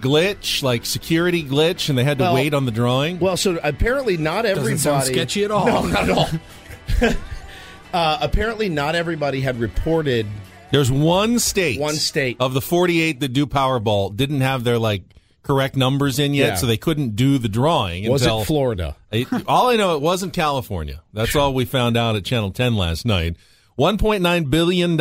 [0.00, 3.18] glitch, like security glitch, and they had to Well- wait on the drawing.
[3.18, 4.74] Well, so apparently not everybody.
[4.74, 5.66] Doesn't sound sketchy at all.
[5.66, 6.28] No, not at all.
[7.92, 10.26] uh, apparently not everybody had reported.
[10.70, 12.36] There's one state, One state.
[12.40, 15.02] of the 48 that do Powerball didn't have their like
[15.42, 16.54] correct numbers in yet, Yeah.
[16.56, 18.10] so they couldn't do the drawing.
[18.10, 18.96] Was until, it Florida?
[19.10, 21.02] It- all I know, it wasn't California.
[21.14, 23.36] That's all we found out at Channel 10 last night.
[23.78, 24.98] $1.9 billion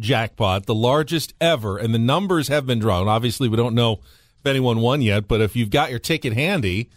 [0.00, 3.08] jackpot, the largest ever, and the numbers have been drawn.
[3.08, 3.98] Obviously, we don't know
[4.42, 6.90] if anyone won yet, but if you've got your ticket handy,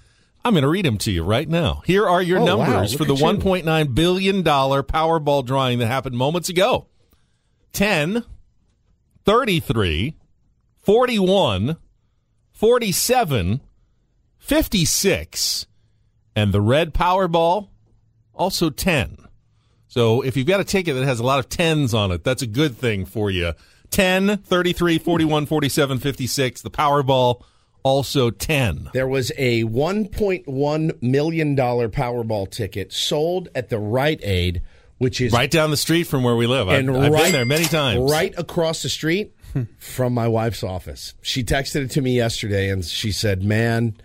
[0.44, 1.84] I'm going to read them to you right now.
[1.86, 6.50] Here are your Oh, numbers Look for the $1.9 billion Powerball drawing that happened moments
[6.50, 6.88] ago
[7.74, 8.24] 10,
[9.26, 10.16] 33,
[10.80, 11.78] 41,
[12.52, 13.62] 47,
[14.40, 15.66] 56,
[16.36, 17.70] and the red Powerball,
[18.34, 19.18] also 10.
[19.88, 22.42] So if you've got a ticket that has a lot of 10s on it, that's
[22.42, 23.54] a good thing for you.
[23.96, 26.62] 10, 33, 41, 47, 56.
[26.62, 27.44] The Powerball,
[27.82, 28.90] also 10.
[28.92, 34.64] There was a $1.1 million Powerball ticket sold at the Rite Aid,
[34.98, 36.68] which is Right down the street from where we live.
[36.68, 38.12] I've, and I've been there many times.
[38.12, 39.34] Right across the street
[39.78, 41.14] from my wife's office.
[41.22, 43.96] She texted it to me yesterday and she said, Man,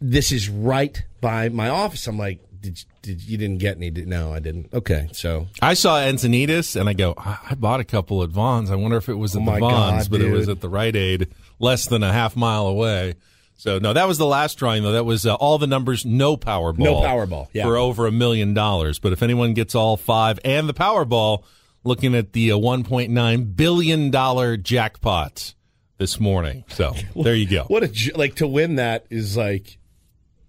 [0.00, 2.06] this is right by my office.
[2.06, 3.90] I'm like, Did, did you didn't get any?
[3.90, 4.72] No, I didn't.
[4.72, 8.70] Okay, so I saw Encinitas and I go, I, I bought a couple at Vons.
[8.70, 10.68] I wonder if it was at Oh the Vons, God, but it was at the
[10.68, 13.14] Rite Aid, less than a half mile away.
[13.56, 14.92] So no, that was the last drawing though.
[14.92, 17.64] That was uh, all the numbers, no Powerball, No Powerball, yeah.
[17.64, 18.98] for over a million dollars.
[18.98, 21.44] But if anyone gets all five and the Powerball,
[21.84, 25.54] looking at the uh, 1.9 billion dollar jackpot
[25.98, 26.64] this morning.
[26.68, 27.64] So there you go.
[27.64, 29.78] what a like to win that is like,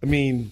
[0.01, 0.51] I mean,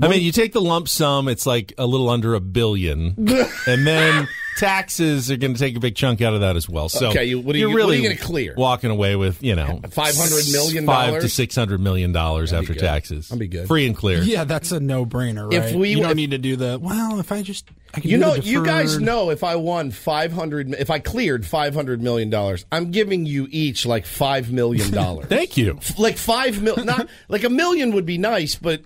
[0.00, 3.14] I mean, you take the lump sum, it's like a little under a billion,
[3.66, 6.88] and then taxes are going to take a big chunk out of that as well.
[6.88, 8.54] So, Okay, you- what are you- you're what are really you gonna clear?
[8.56, 10.86] Walking away with you know $500 million?
[10.86, 13.28] five to six hundred million dollars That'd after taxes.
[13.28, 13.66] That'd be good.
[13.66, 14.22] free and clear.
[14.22, 17.18] Yeah, that's a no-brainer, If we- you don't if- need to do the well.
[17.20, 19.90] If I just, I can you do know, the you guys know if I won
[19.90, 24.52] five hundred, if I cleared five hundred million dollars, I'm giving you each like five
[24.52, 25.26] million dollars.
[25.28, 25.78] Thank you.
[25.98, 28.82] like five mil, not like a million would be nice, but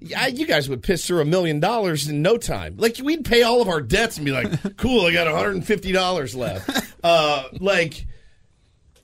[0.00, 2.76] yeah, you guys would piss through a million dollars in no time.
[2.76, 6.34] Like we'd pay all of our debts and be like, "Cool, I got 150 dollars
[6.34, 6.68] left."
[7.02, 8.06] Uh, like,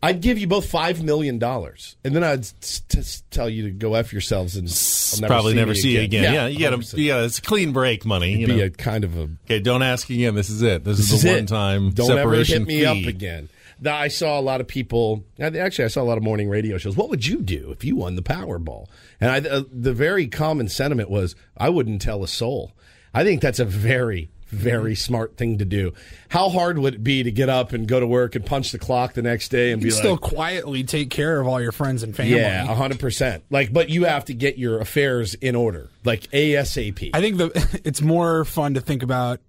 [0.02, 3.70] I'd give you both five million dollars, and then I'd s- s- tell you to
[3.70, 6.32] go f yourselves and I'll never Probably see never see you again.
[6.34, 6.90] Yeah, you got 100%.
[6.96, 7.00] to.
[7.00, 8.32] Yeah, it's clean break money.
[8.36, 8.64] You be know.
[8.64, 10.34] a kind of a okay, don't ask again.
[10.34, 10.84] This is it.
[10.84, 12.86] This, This is the one time Don't ever hit me fee.
[12.86, 13.48] up again.
[13.80, 15.24] Now, I saw a lot of people.
[15.40, 16.96] Actually, I saw a lot of morning radio shows.
[16.96, 18.86] What would you do if you won the Powerball?
[19.20, 22.72] And I, uh, the very common sentiment was, I wouldn't tell a soul.
[23.12, 25.92] I think that's a very, very smart thing to do.
[26.28, 28.78] How hard would it be to get up and go to work and punch the
[28.78, 31.72] clock the next day and You be still like, quietly take care of all your
[31.72, 32.36] friends and family.
[32.36, 33.44] yeah, hundred percent.
[33.50, 37.10] Like, but you have to get your affairs in order, like ASAP.
[37.14, 39.40] I think the it's more fun to think about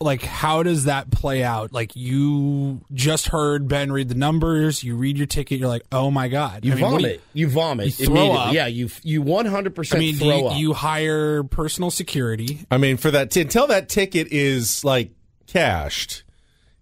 [0.00, 1.72] like how does that play out?
[1.72, 6.10] Like you just heard Ben read the numbers, you read your ticket, you're like, oh
[6.10, 7.20] my god, You I mean, vomit.
[7.32, 7.98] you- You, vomit.
[7.98, 8.52] you throw up.
[8.54, 10.58] Yeah, you you one hundred percent I mean, throw you, up.
[10.58, 12.66] you hire personal security.
[12.70, 15.10] I mean, for that, t- until that ticket is like
[15.46, 16.22] cashed,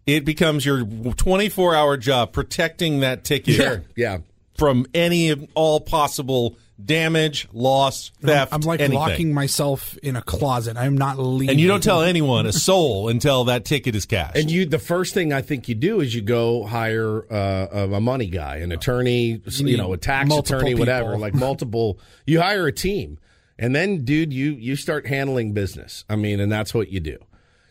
[0.06, 3.82] it becomes your 24 hour job protecting that ticket Sure.
[3.96, 4.18] Yeah.
[4.58, 8.98] from any of all possible damage, loss, theft, I'm like anything.
[8.98, 10.76] locking myself in a closet.
[10.76, 11.50] I'm not leaving.
[11.50, 14.36] and you don't tell anyone a soul until that ticket is cashed.
[14.36, 18.00] And you, the first thing I think you do is you go hire uh, a
[18.00, 21.16] money guy, an attorney, you, need know, a tax multiple attorney, whatever.
[21.16, 23.18] Like multiple, you hire a team,
[23.58, 26.04] and then, dude, you you start handling business.
[26.08, 27.18] I mean, and that's what you do.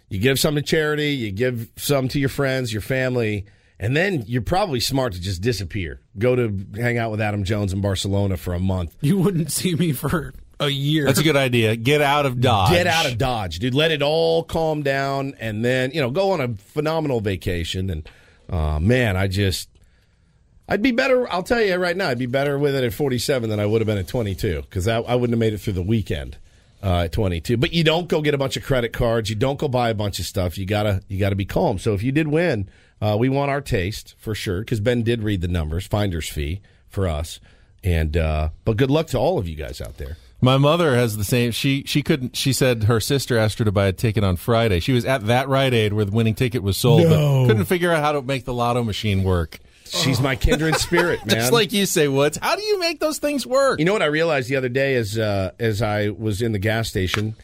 [0.09, 3.45] You give some to charity, you give some to your friends, your family,
[3.81, 5.99] and then you're probably smart to just disappear.
[6.17, 8.95] Go to hang out with Adam Jones in Barcelona for a month.
[9.01, 11.05] You wouldn't see me for a year.
[11.05, 11.75] That's a good idea.
[11.75, 12.69] Get out of Dodge.
[12.71, 13.73] Get out of Dodge, dude.
[13.73, 17.89] Let it all calm down, and then you know go on a phenomenal vacation.
[17.89, 18.09] And
[18.47, 19.67] uh, man, I just,
[20.69, 21.29] I'd be better.
[21.31, 23.81] I'll tell you right now, I'd be better with it at 47 than I would
[23.81, 26.37] have been at 22 because I, I wouldn't have made it through the weekend
[26.83, 27.57] uh, at 22.
[27.57, 29.27] But you don't go get a bunch of credit cards.
[29.31, 30.59] You don't go buy a bunch of stuff.
[30.59, 31.79] You gotta you gotta be calm.
[31.79, 32.69] So if you did win,
[33.01, 36.61] uh, we want our taste for sure because Ben did read the numbers, finder's fee
[36.87, 37.39] for us.
[37.83, 40.17] And uh, but good luck to all of you guys out there.
[40.39, 41.51] My mother has the same.
[41.51, 42.35] She she couldn't.
[42.35, 44.79] She said her sister asked her to buy a ticket on Friday.
[44.79, 47.41] She was at that Rite Aid where the winning ticket was sold, No.
[47.43, 49.59] but couldn't figure out how to make the lotto machine work.
[49.85, 51.35] She's my kindred spirit, man.
[51.35, 52.37] Just like you say, Woods.
[52.41, 53.77] How do you make those things work?
[53.77, 56.59] You know what I realized the other day as uh, as I was in the
[56.59, 57.35] gas station,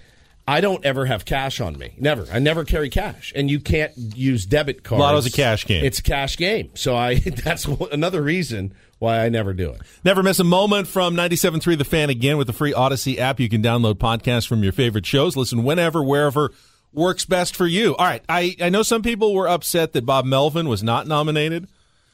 [0.47, 1.93] I don't ever have cash on me.
[1.97, 2.25] Never.
[2.31, 5.01] I never carry cash, and you can't use debit cards.
[5.01, 5.83] Lotto's a cash game.
[5.83, 6.71] It's a cash game.
[6.75, 9.81] So I that's another reason why I never do it.
[10.03, 13.39] Never miss a moment from 97.3 The Fan again with the free Audacy app.
[13.39, 15.35] You can download podcasts from your favorite shows.
[15.35, 16.51] Listen whenever, wherever
[16.93, 17.95] works best for you.
[17.95, 18.23] All right.
[18.27, 21.67] I, I know some people were upset that Bob Melvin was not nominated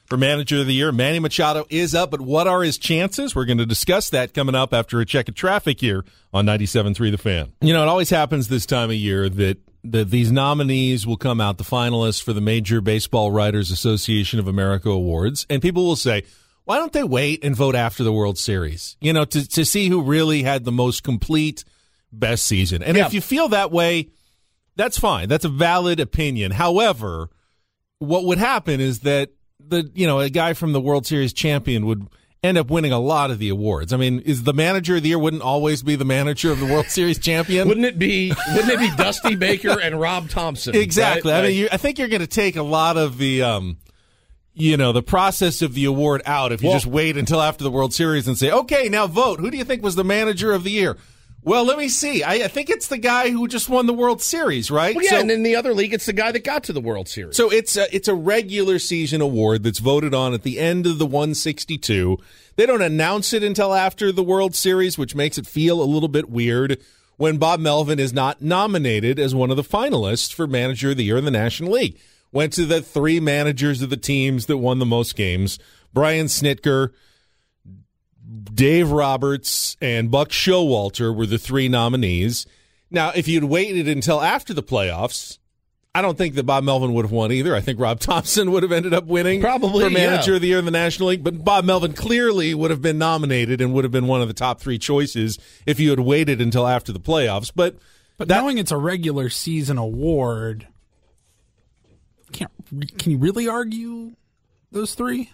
[0.05, 0.91] for Manager of the Year.
[0.91, 3.35] Manny Machado is up, but what are his chances?
[3.35, 7.11] We're going to discuss that coming up after a check of traffic here on 97.3
[7.11, 7.53] The Fan.
[7.61, 11.41] You know, it always happens this time of year that that these nominees will come
[11.41, 15.97] out, the finalists for the Major Baseball Writers Association of America Awards, and people will
[15.97, 16.23] say,
[16.63, 18.95] why don't they wait and vote after the World Series?
[19.01, 21.65] You know, to, to see who really had the most complete
[22.13, 22.81] best season.
[22.81, 23.07] And Yeah.
[23.07, 24.07] if you feel that way,
[24.77, 25.27] that's fine.
[25.27, 26.51] That's a valid opinion.
[26.51, 27.29] However,
[27.99, 29.31] what would happen is that
[29.67, 32.07] the you know a guy from the World Series champion would
[32.43, 33.93] end up winning a lot of the awards.
[33.93, 36.65] I mean, is the manager of the year wouldn't always be the manager of the
[36.65, 37.67] World Series champion?
[37.69, 38.33] Wouldn't it be?
[38.53, 40.75] Wouldn't it be Dusty Baker and Rob Thomson?
[40.75, 41.31] Exactly.
[41.31, 41.39] right?
[41.45, 43.77] I mean, you, I think you're going to take a lot of the, um,
[44.53, 47.63] you know, the process of the award out if you Well- just wait until after
[47.63, 49.39] the World Series and say, okay, now vote.
[49.39, 50.97] Who do you think was the manager of the year?
[51.45, 52.23] Well, let me see.
[52.23, 54.95] I, I think it's the guy who just won the World Series, right?
[54.95, 56.79] Well, yeah, So- and in the other league, it's the guy that got to the
[56.81, 57.35] World Series.
[57.35, 60.99] so it's a, it's a regular season award that's voted on at the end of
[60.99, 62.17] the 162.
[62.55, 66.09] They don't announce it until after the World Series, which makes it feel a little
[66.09, 66.79] bit weird
[67.17, 71.03] when Bob Melvin is not nominated as one of the finalists for Manager of the
[71.03, 71.97] Year in the National League.
[72.31, 75.59] Went to the three managers of the teams that won the most games:
[75.93, 76.89] Brian Snitker,
[78.53, 82.45] Dave Roberts, and Buck Showalter were the three nominees.
[82.89, 85.39] Now, if you'd waited until after the playoffs,
[85.95, 87.55] I don't think that Bob Melvin would have won either.
[87.55, 90.35] I think Rob Thomson would have ended up winning Probably, for Manager yeah.
[90.35, 91.23] of the Year in the National League.
[91.23, 94.33] But Bob Melvin clearly would have been nominated and would have been one of the
[94.33, 97.51] top three choices if you had waited until after the playoffs.
[97.53, 97.77] But
[98.17, 100.67] But knowing it's a regular season award,
[102.31, 102.51] can't
[102.97, 104.15] can you really argue
[104.71, 105.31] those three?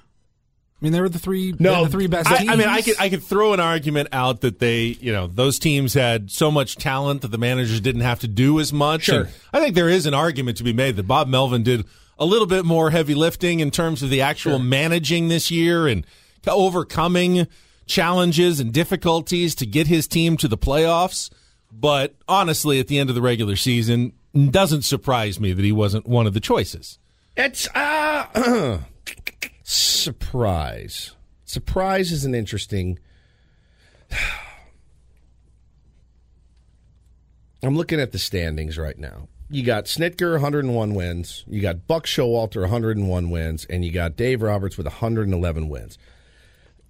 [0.82, 2.52] I mean, they were the three, No, the three best I, teams.
[2.52, 5.60] I mean, I could I could throw an argument out that they, you know, those
[5.60, 9.04] teams had so much talent that the managers didn't have to do as much.
[9.04, 9.24] Sure.
[9.24, 11.86] And I think there is an argument to be made that Bob Melvin did
[12.18, 16.06] a little bit more heavy lifting in terms of the actual managing this year and
[16.48, 17.48] overcoming
[17.86, 21.30] challenges and difficulties to get his team to the playoffs.
[21.72, 26.08] But honestly, at the end of the regular season, doesn't surprise me that he wasn't
[26.08, 27.00] one of the choices.
[27.36, 28.80] It's uh,
[29.70, 31.16] surprise.
[31.46, 32.98] Surprise is an interesting.
[37.62, 39.28] I'm looking at the standings right now.
[39.52, 44.42] You got Snitker 101 wins, you got Buck Showalter 101 wins, and you got Dave
[44.42, 45.98] Roberts with 111 wins.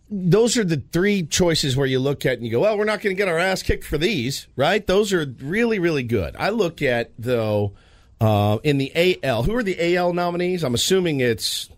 [0.10, 3.02] Those are the three choices where you look at and you go, well, we're not
[3.02, 4.86] going to get our ass kicked for these, right?
[4.86, 6.36] Those are really, really good.
[6.38, 7.74] I look at though
[8.20, 9.44] uh, in the AL.
[9.44, 10.64] Who are the AL nominees?
[10.64, 11.70] I'm assuming it's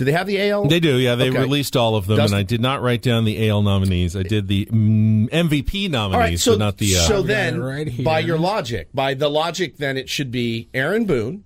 [0.00, 0.66] Do they have the AL?
[0.66, 1.14] They do, yeah.
[1.14, 1.40] They Okay.
[1.40, 4.16] released all of them, Does- and I did not write down the AL nominees.
[4.16, 6.96] I did the mm, MVP nominees, All right, so but not the.
[6.96, 8.02] Uh, so then, right here.
[8.02, 11.44] by your logic, by the logic, then it should be Aaron Boone,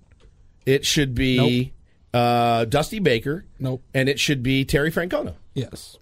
[0.65, 1.73] it should be
[2.13, 3.83] uh, Dusty Baker, Nope.
[3.93, 5.33] and it should be Terry Francona.
[5.53, 5.97] Yes.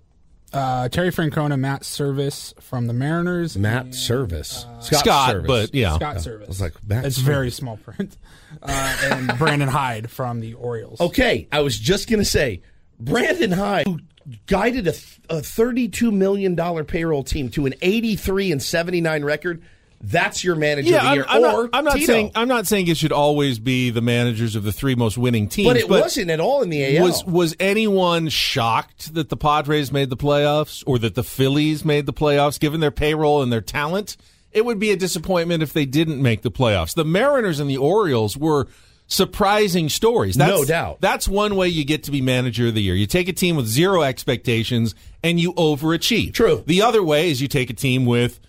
[0.54, 3.58] Uh, Terry Francona, Matt Servais from the Mariners.
[3.58, 5.48] Matt Servais, Scott, Servais.
[5.48, 5.96] but yeah.
[5.96, 6.48] Scott I Servais.
[6.48, 7.24] was like, Matt it's Servais.
[7.24, 8.16] very small print.
[8.62, 11.02] Uh, and Brandon Hyde from the Orioles.
[11.02, 12.62] Okay, I was just gonna say,
[13.00, 14.00] Brandon Hyde who
[14.46, 14.94] guided a,
[15.30, 19.64] a thirty-two million dollar payroll team to an eighty-three and seventy-nine record.
[20.06, 22.06] That's your manager yeah, of the I'm, year, I'm or not, I'm not Tito.
[22.08, 25.48] saying I'm not saying it should always be the managers of the three most winning
[25.48, 27.06] teams, but it wasn't at all in the AL.
[27.06, 32.06] Was was anyone shocked that the Padres made the playoffs or that the Phillies made
[32.06, 34.18] the playoffs given their payroll and their talent?
[34.52, 36.94] It would be a disappointment if they didn't make the playoffs.
[36.94, 38.68] The Mariners and the Orioles were
[39.08, 40.36] surprising stories.
[40.36, 41.00] That's, No doubt.
[41.00, 42.94] That's one way you get to be manager of the year.
[42.94, 46.34] You take a team with zero expectations and you overachieve.
[46.34, 46.62] True.
[46.66, 48.40] The other way is you take a team with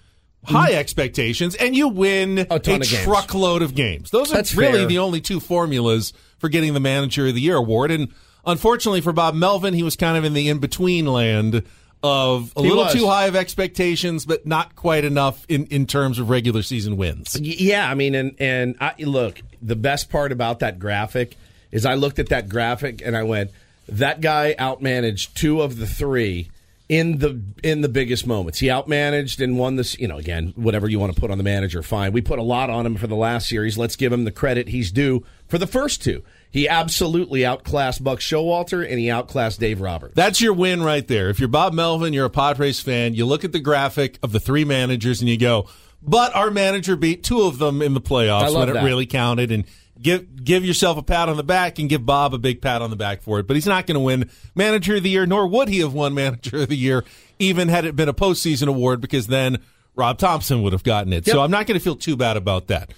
[0.45, 4.11] high expectations and you win a, ton of truckload of games.
[4.11, 4.87] Those are That's really fair.
[4.87, 7.91] the only two formulas for getting the manager of the year award.
[7.91, 8.09] And
[8.47, 11.63] unfortunately for Bob Melvin, he was kind of in the in between land
[12.03, 12.93] of a He little was.
[12.93, 17.39] too high of expectations, but not quite enough in, in terms of regular season wins.
[17.41, 21.37] Yeah, I mean, and and I, look, the best part about that graphic
[21.73, 23.51] is I looked at that graphic and I went,
[23.89, 26.51] that guy outmanaged two of the three
[26.89, 28.59] in the in the biggest moments.
[28.59, 29.99] He outmanaged and won this.
[29.99, 32.13] You know, again, whatever you want to put on the manager, fine.
[32.13, 33.79] We put a lot on him for the last series.
[33.79, 36.23] Let's give him the credit he's due for the first two.
[36.51, 40.15] He absolutely outclassed Buck Showalter and he outclassed Dave Roberts.
[40.15, 41.29] That's your win right there.
[41.29, 44.39] If you're Bob Melvin, you're a Padres fan, you look at the graphic of the
[44.39, 45.67] three managers and you go,
[46.01, 49.65] but our manager beat two of them in the playoffs when it really counted and
[50.01, 52.91] give give yourself a pat on the back and give Bob a big pat on
[52.91, 53.47] the back for it.
[53.47, 56.15] But he's not going to win manager of the year, nor would he have won
[56.15, 57.05] manager of the year,
[57.39, 59.59] even had it been a postseason award, because then
[59.97, 61.27] Rob Thomson would have gotten it.
[61.27, 62.93] So I'm not going to feel too bad about that.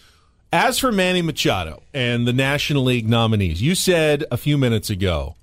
[0.53, 5.35] As for Manny Machado and the National League nominees, you said a few minutes ago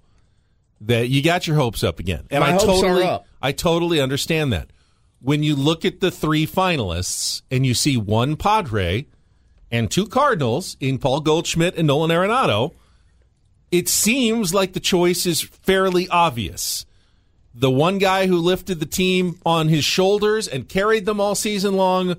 [0.82, 2.26] that you got your hopes up again.
[2.32, 3.28] And My I hopes are totally up.
[3.42, 4.70] I totally understand that.
[5.22, 9.06] When you look at the three finalists and you see one Padre
[9.74, 12.74] and two Cardinals in Paul Goldschmidt and Nolan Arenado,
[13.72, 16.86] it seems like the choice is fairly obvious.
[17.56, 21.74] The one guy who lifted the team on his shoulders and carried them all season
[21.76, 22.16] long,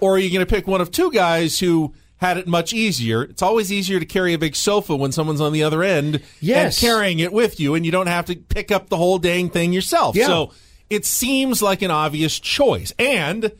[0.00, 3.22] or are you going to pick one of two guys who had it much easier?
[3.22, 6.82] It's always easier to carry a big sofa when someone's on the other end Yes.
[6.82, 9.48] and carrying it with you, and you don't have to pick up the whole dang
[9.50, 10.16] thing yourself.
[10.16, 10.26] Yeah.
[10.26, 10.52] So
[10.90, 12.92] it seems like an obvious choice.
[12.98, 13.52] And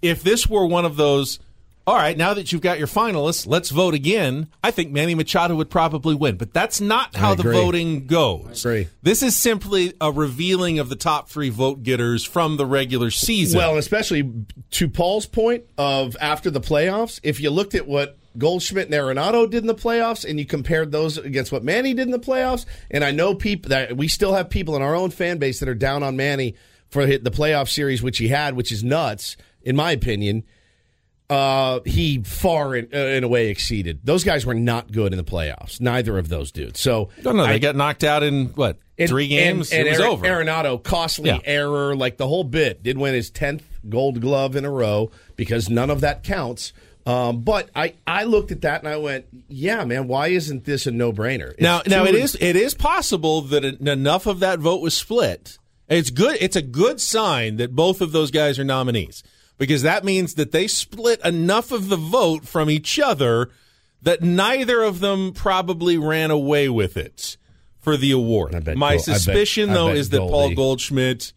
[0.00, 1.38] if this were one of those,
[1.86, 5.56] all right, now that you've got your finalists, let's vote again, I think Manny Machado
[5.56, 6.36] would probably win.
[6.36, 8.64] But that's not how the voting goes.
[8.64, 8.88] I agree.
[9.02, 13.58] This is simply a revealing of the top three vote getters from the regular season.
[13.58, 14.32] Well, especially
[14.72, 19.50] to Paul's point of after the playoffs, if you looked at what Goldschmidt and Arenado
[19.50, 22.64] did in the playoffs and you compared those against what Manny did in the playoffs,
[22.90, 25.68] and I know people that we still have people in our own fan base that
[25.68, 26.54] are down on Manny
[26.88, 30.44] for the playoff series which he had, which is nuts in my opinion.
[31.32, 34.00] Uh, he far in, uh, in a way exceeded.
[34.04, 35.80] Those guys were not good in the playoffs.
[35.80, 36.78] Neither of those dudes.
[36.78, 39.70] So no, no, they I- got knocked out in what and- three games?
[39.72, 40.26] And, and it was Aaron- over.
[40.26, 41.38] Arenado, costly Yeah.
[41.44, 42.82] error, like the whole bit.
[42.82, 46.74] Did win his tenth Gold Glove in a row because none of that counts.
[47.06, 50.86] Um, but I, I looked at that and I went, yeah, man, why isn't this
[50.86, 51.58] a no brainer?
[51.58, 55.56] now, now it is it is possible that en- enough of that vote was split.
[55.88, 56.36] It's good.
[56.40, 59.22] It's a good sign that both of those guys are nominees
[59.62, 63.48] because that means that they split enough of the vote from each other
[64.02, 67.36] that neither of them probably ran away with it
[67.78, 68.52] for the award.
[68.76, 71.32] My I bet- suspicion, I though, bet is that Paul Goldie- Goldschmidt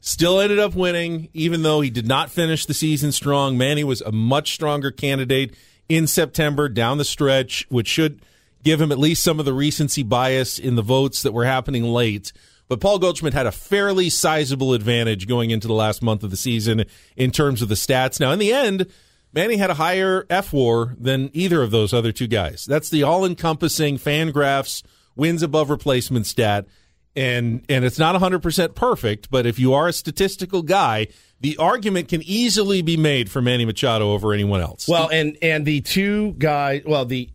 [0.00, 3.58] still ended up winning, even though he did not finish the season strong.
[3.58, 5.52] Manny was a much stronger candidate
[5.88, 8.20] in September down the stretch, which should
[8.62, 11.82] give him at least some of the recency bias in the votes that were happening
[11.82, 12.32] late.
[12.68, 16.36] But Paul Goldschmidt had a fairly sizable advantage going into the last month of the
[16.36, 16.84] season
[17.16, 18.18] in terms of the stats.
[18.18, 18.86] Now, in the end,
[19.32, 22.64] Manny had a higher fWAR than either of those other two guys.
[22.64, 24.82] That's the all encompassing FanGraphs
[25.14, 26.66] wins above replacement stat.
[27.14, 31.08] And and it's not 100% perfect, but if you are a statistical guy,
[31.40, 34.86] the argument can easily be made for Manny Machado over anyone else.
[34.86, 37.30] Well, and and the two guys, well, the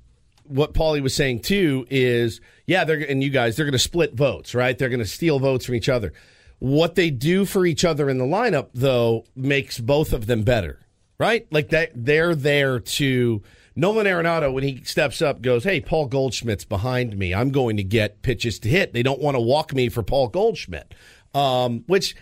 [0.51, 4.13] what Paulie was saying too is, yeah, they're and you guys, they're going to split
[4.13, 4.77] votes, right?
[4.77, 6.13] They're going to steal votes from each other.
[6.59, 10.79] What they do for each other in the lineup, though, makes both of them better,
[11.17, 11.47] right?
[11.51, 13.41] Like that, they're there to
[13.75, 17.33] Nolan Arenado, when he steps up, goes, Hey, Paul Goldschmidt's behind me.
[17.33, 18.93] I'm going to get pitches to hit.
[18.93, 20.93] They don't want to walk me for Paul Goldschmidt,
[21.33, 22.15] um, which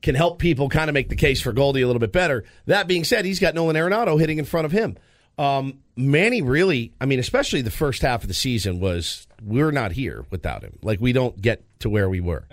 [0.00, 2.44] can help people kind of make the case for Goldie a little bit better.
[2.66, 4.96] That being said, he's got Nolan Arenado hitting in front of him.
[5.38, 9.92] Um, Manny really, I mean, especially the first half of the season was we're not
[9.92, 10.78] here without him.
[10.82, 12.44] Like we don't get to where we were.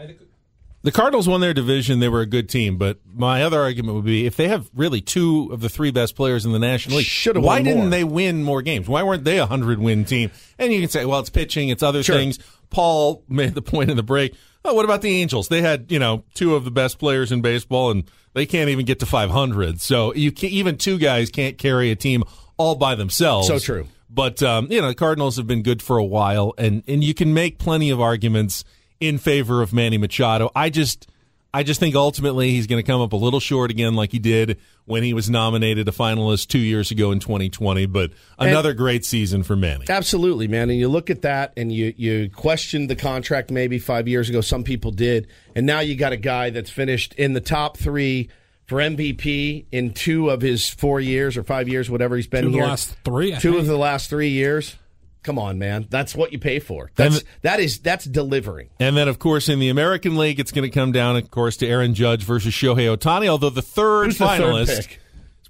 [0.83, 1.99] The Cardinals won their division.
[1.99, 5.01] They were a good team, but my other argument would be if they have really
[5.01, 7.89] two of the three best players in the National League, Should've why didn't more.
[7.89, 8.87] they win more games?
[8.87, 10.31] Why weren't they a hundred win team?
[10.57, 12.15] And you can say, well, it's pitching, it's other Sure.
[12.15, 12.39] things.
[12.69, 14.33] Paul made the point in the break.
[14.63, 15.47] Oh, what about the Angels?
[15.49, 18.03] They had you know two of the best players in baseball, and
[18.33, 19.81] they can't even get to 500.
[19.81, 22.23] So you even two guys can't carry a team
[22.57, 23.47] all by themselves.
[23.47, 23.87] So true.
[24.09, 27.13] But um, you know, the Cardinals have been good for a while, and and you
[27.13, 28.63] can make plenty of arguments
[28.99, 30.51] in favor of Manny Machado.
[30.55, 31.07] I just.
[31.53, 34.19] I just think ultimately he's going to come up a little short again, like he
[34.19, 37.85] did when he was nominated a finalist two years ago in 2020.
[37.87, 39.85] But another great season for Manny.
[39.89, 40.69] Absolutely, man.
[40.69, 44.41] And you look at that and you you questioned the contract maybe five years ago.
[44.41, 48.29] Some people did, and now you got a guy that's finished in the top three
[48.67, 52.47] for MVP in two of his four years or five years, whatever he's been Two
[52.47, 52.67] of the here.
[52.67, 53.61] last three, I two think.
[53.61, 54.75] of the last three years.
[55.23, 55.87] Come on, man.
[55.89, 56.89] That's what you pay for.
[56.95, 58.69] That's that is that's delivering.
[58.79, 61.57] And then, of course, in the American League, it's going to come down, of course,
[61.57, 63.27] to Aaron Judge versus Shohei Ohtani.
[63.27, 64.87] Although the third Who's the third finalist is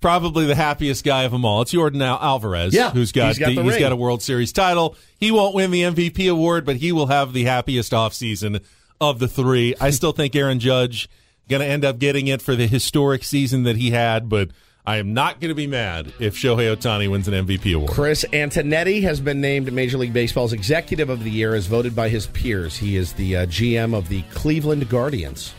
[0.02, 1.62] probably the happiest guy of them all.
[1.62, 3.80] It's Jordan Al- Alvarez, Yeah, who's got, he's got the he's ring.
[3.80, 4.96] got a World Series title.
[5.20, 8.64] He won't win the MVP award, but he will have the happiest offseason
[9.00, 9.76] of the three.
[9.80, 11.08] I still think Aaron Judge
[11.50, 14.50] going to end up getting it for the historic season that he had, but
[14.86, 17.92] I am not going to be mad if Shohei Ohtani wins an MVP award.
[17.92, 22.10] Chris Antonetti has been named Major League Baseball's Executive of the Year as voted by
[22.10, 22.78] his peers.
[22.78, 25.54] He is the uh, GM of the Cleveland Guardians.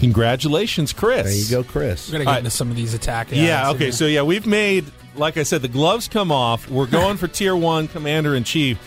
[0.00, 1.24] Congratulations, Chris.
[1.24, 2.08] There you go, Chris.
[2.08, 2.38] We're gonna get All right.
[2.38, 3.28] into some of these attack.
[3.32, 3.84] Yeah, okay.
[3.84, 3.92] here.
[3.92, 4.84] So, yeah, we've made,
[5.16, 6.70] like I said, the gloves come off.
[6.70, 8.78] We're going for tier one commander in chief.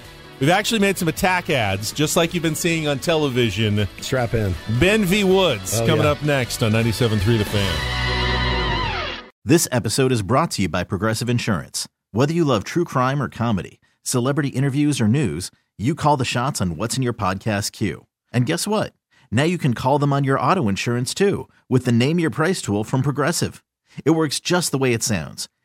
[0.42, 3.88] We've actually made some attack ads, just like you've been seeing on television.
[4.00, 4.56] Strap in.
[4.80, 5.24] Ben V.
[5.24, 6.12] Woods Oh, coming yeah.
[6.12, 9.24] up next on 97.3 The Fan.
[9.46, 11.88] This episode is brought to you by Progressive Insurance.
[12.12, 16.60] Whether you love true crime or comedy, celebrity interviews or news, you call the shots
[16.60, 18.08] on what's in your podcast queue.
[18.34, 18.94] And guess what?
[19.32, 22.64] Now you can call them on your auto insurance too with the Name Your Price
[22.64, 23.64] tool from Progressive.
[24.06, 25.50] It works just the way it sounds.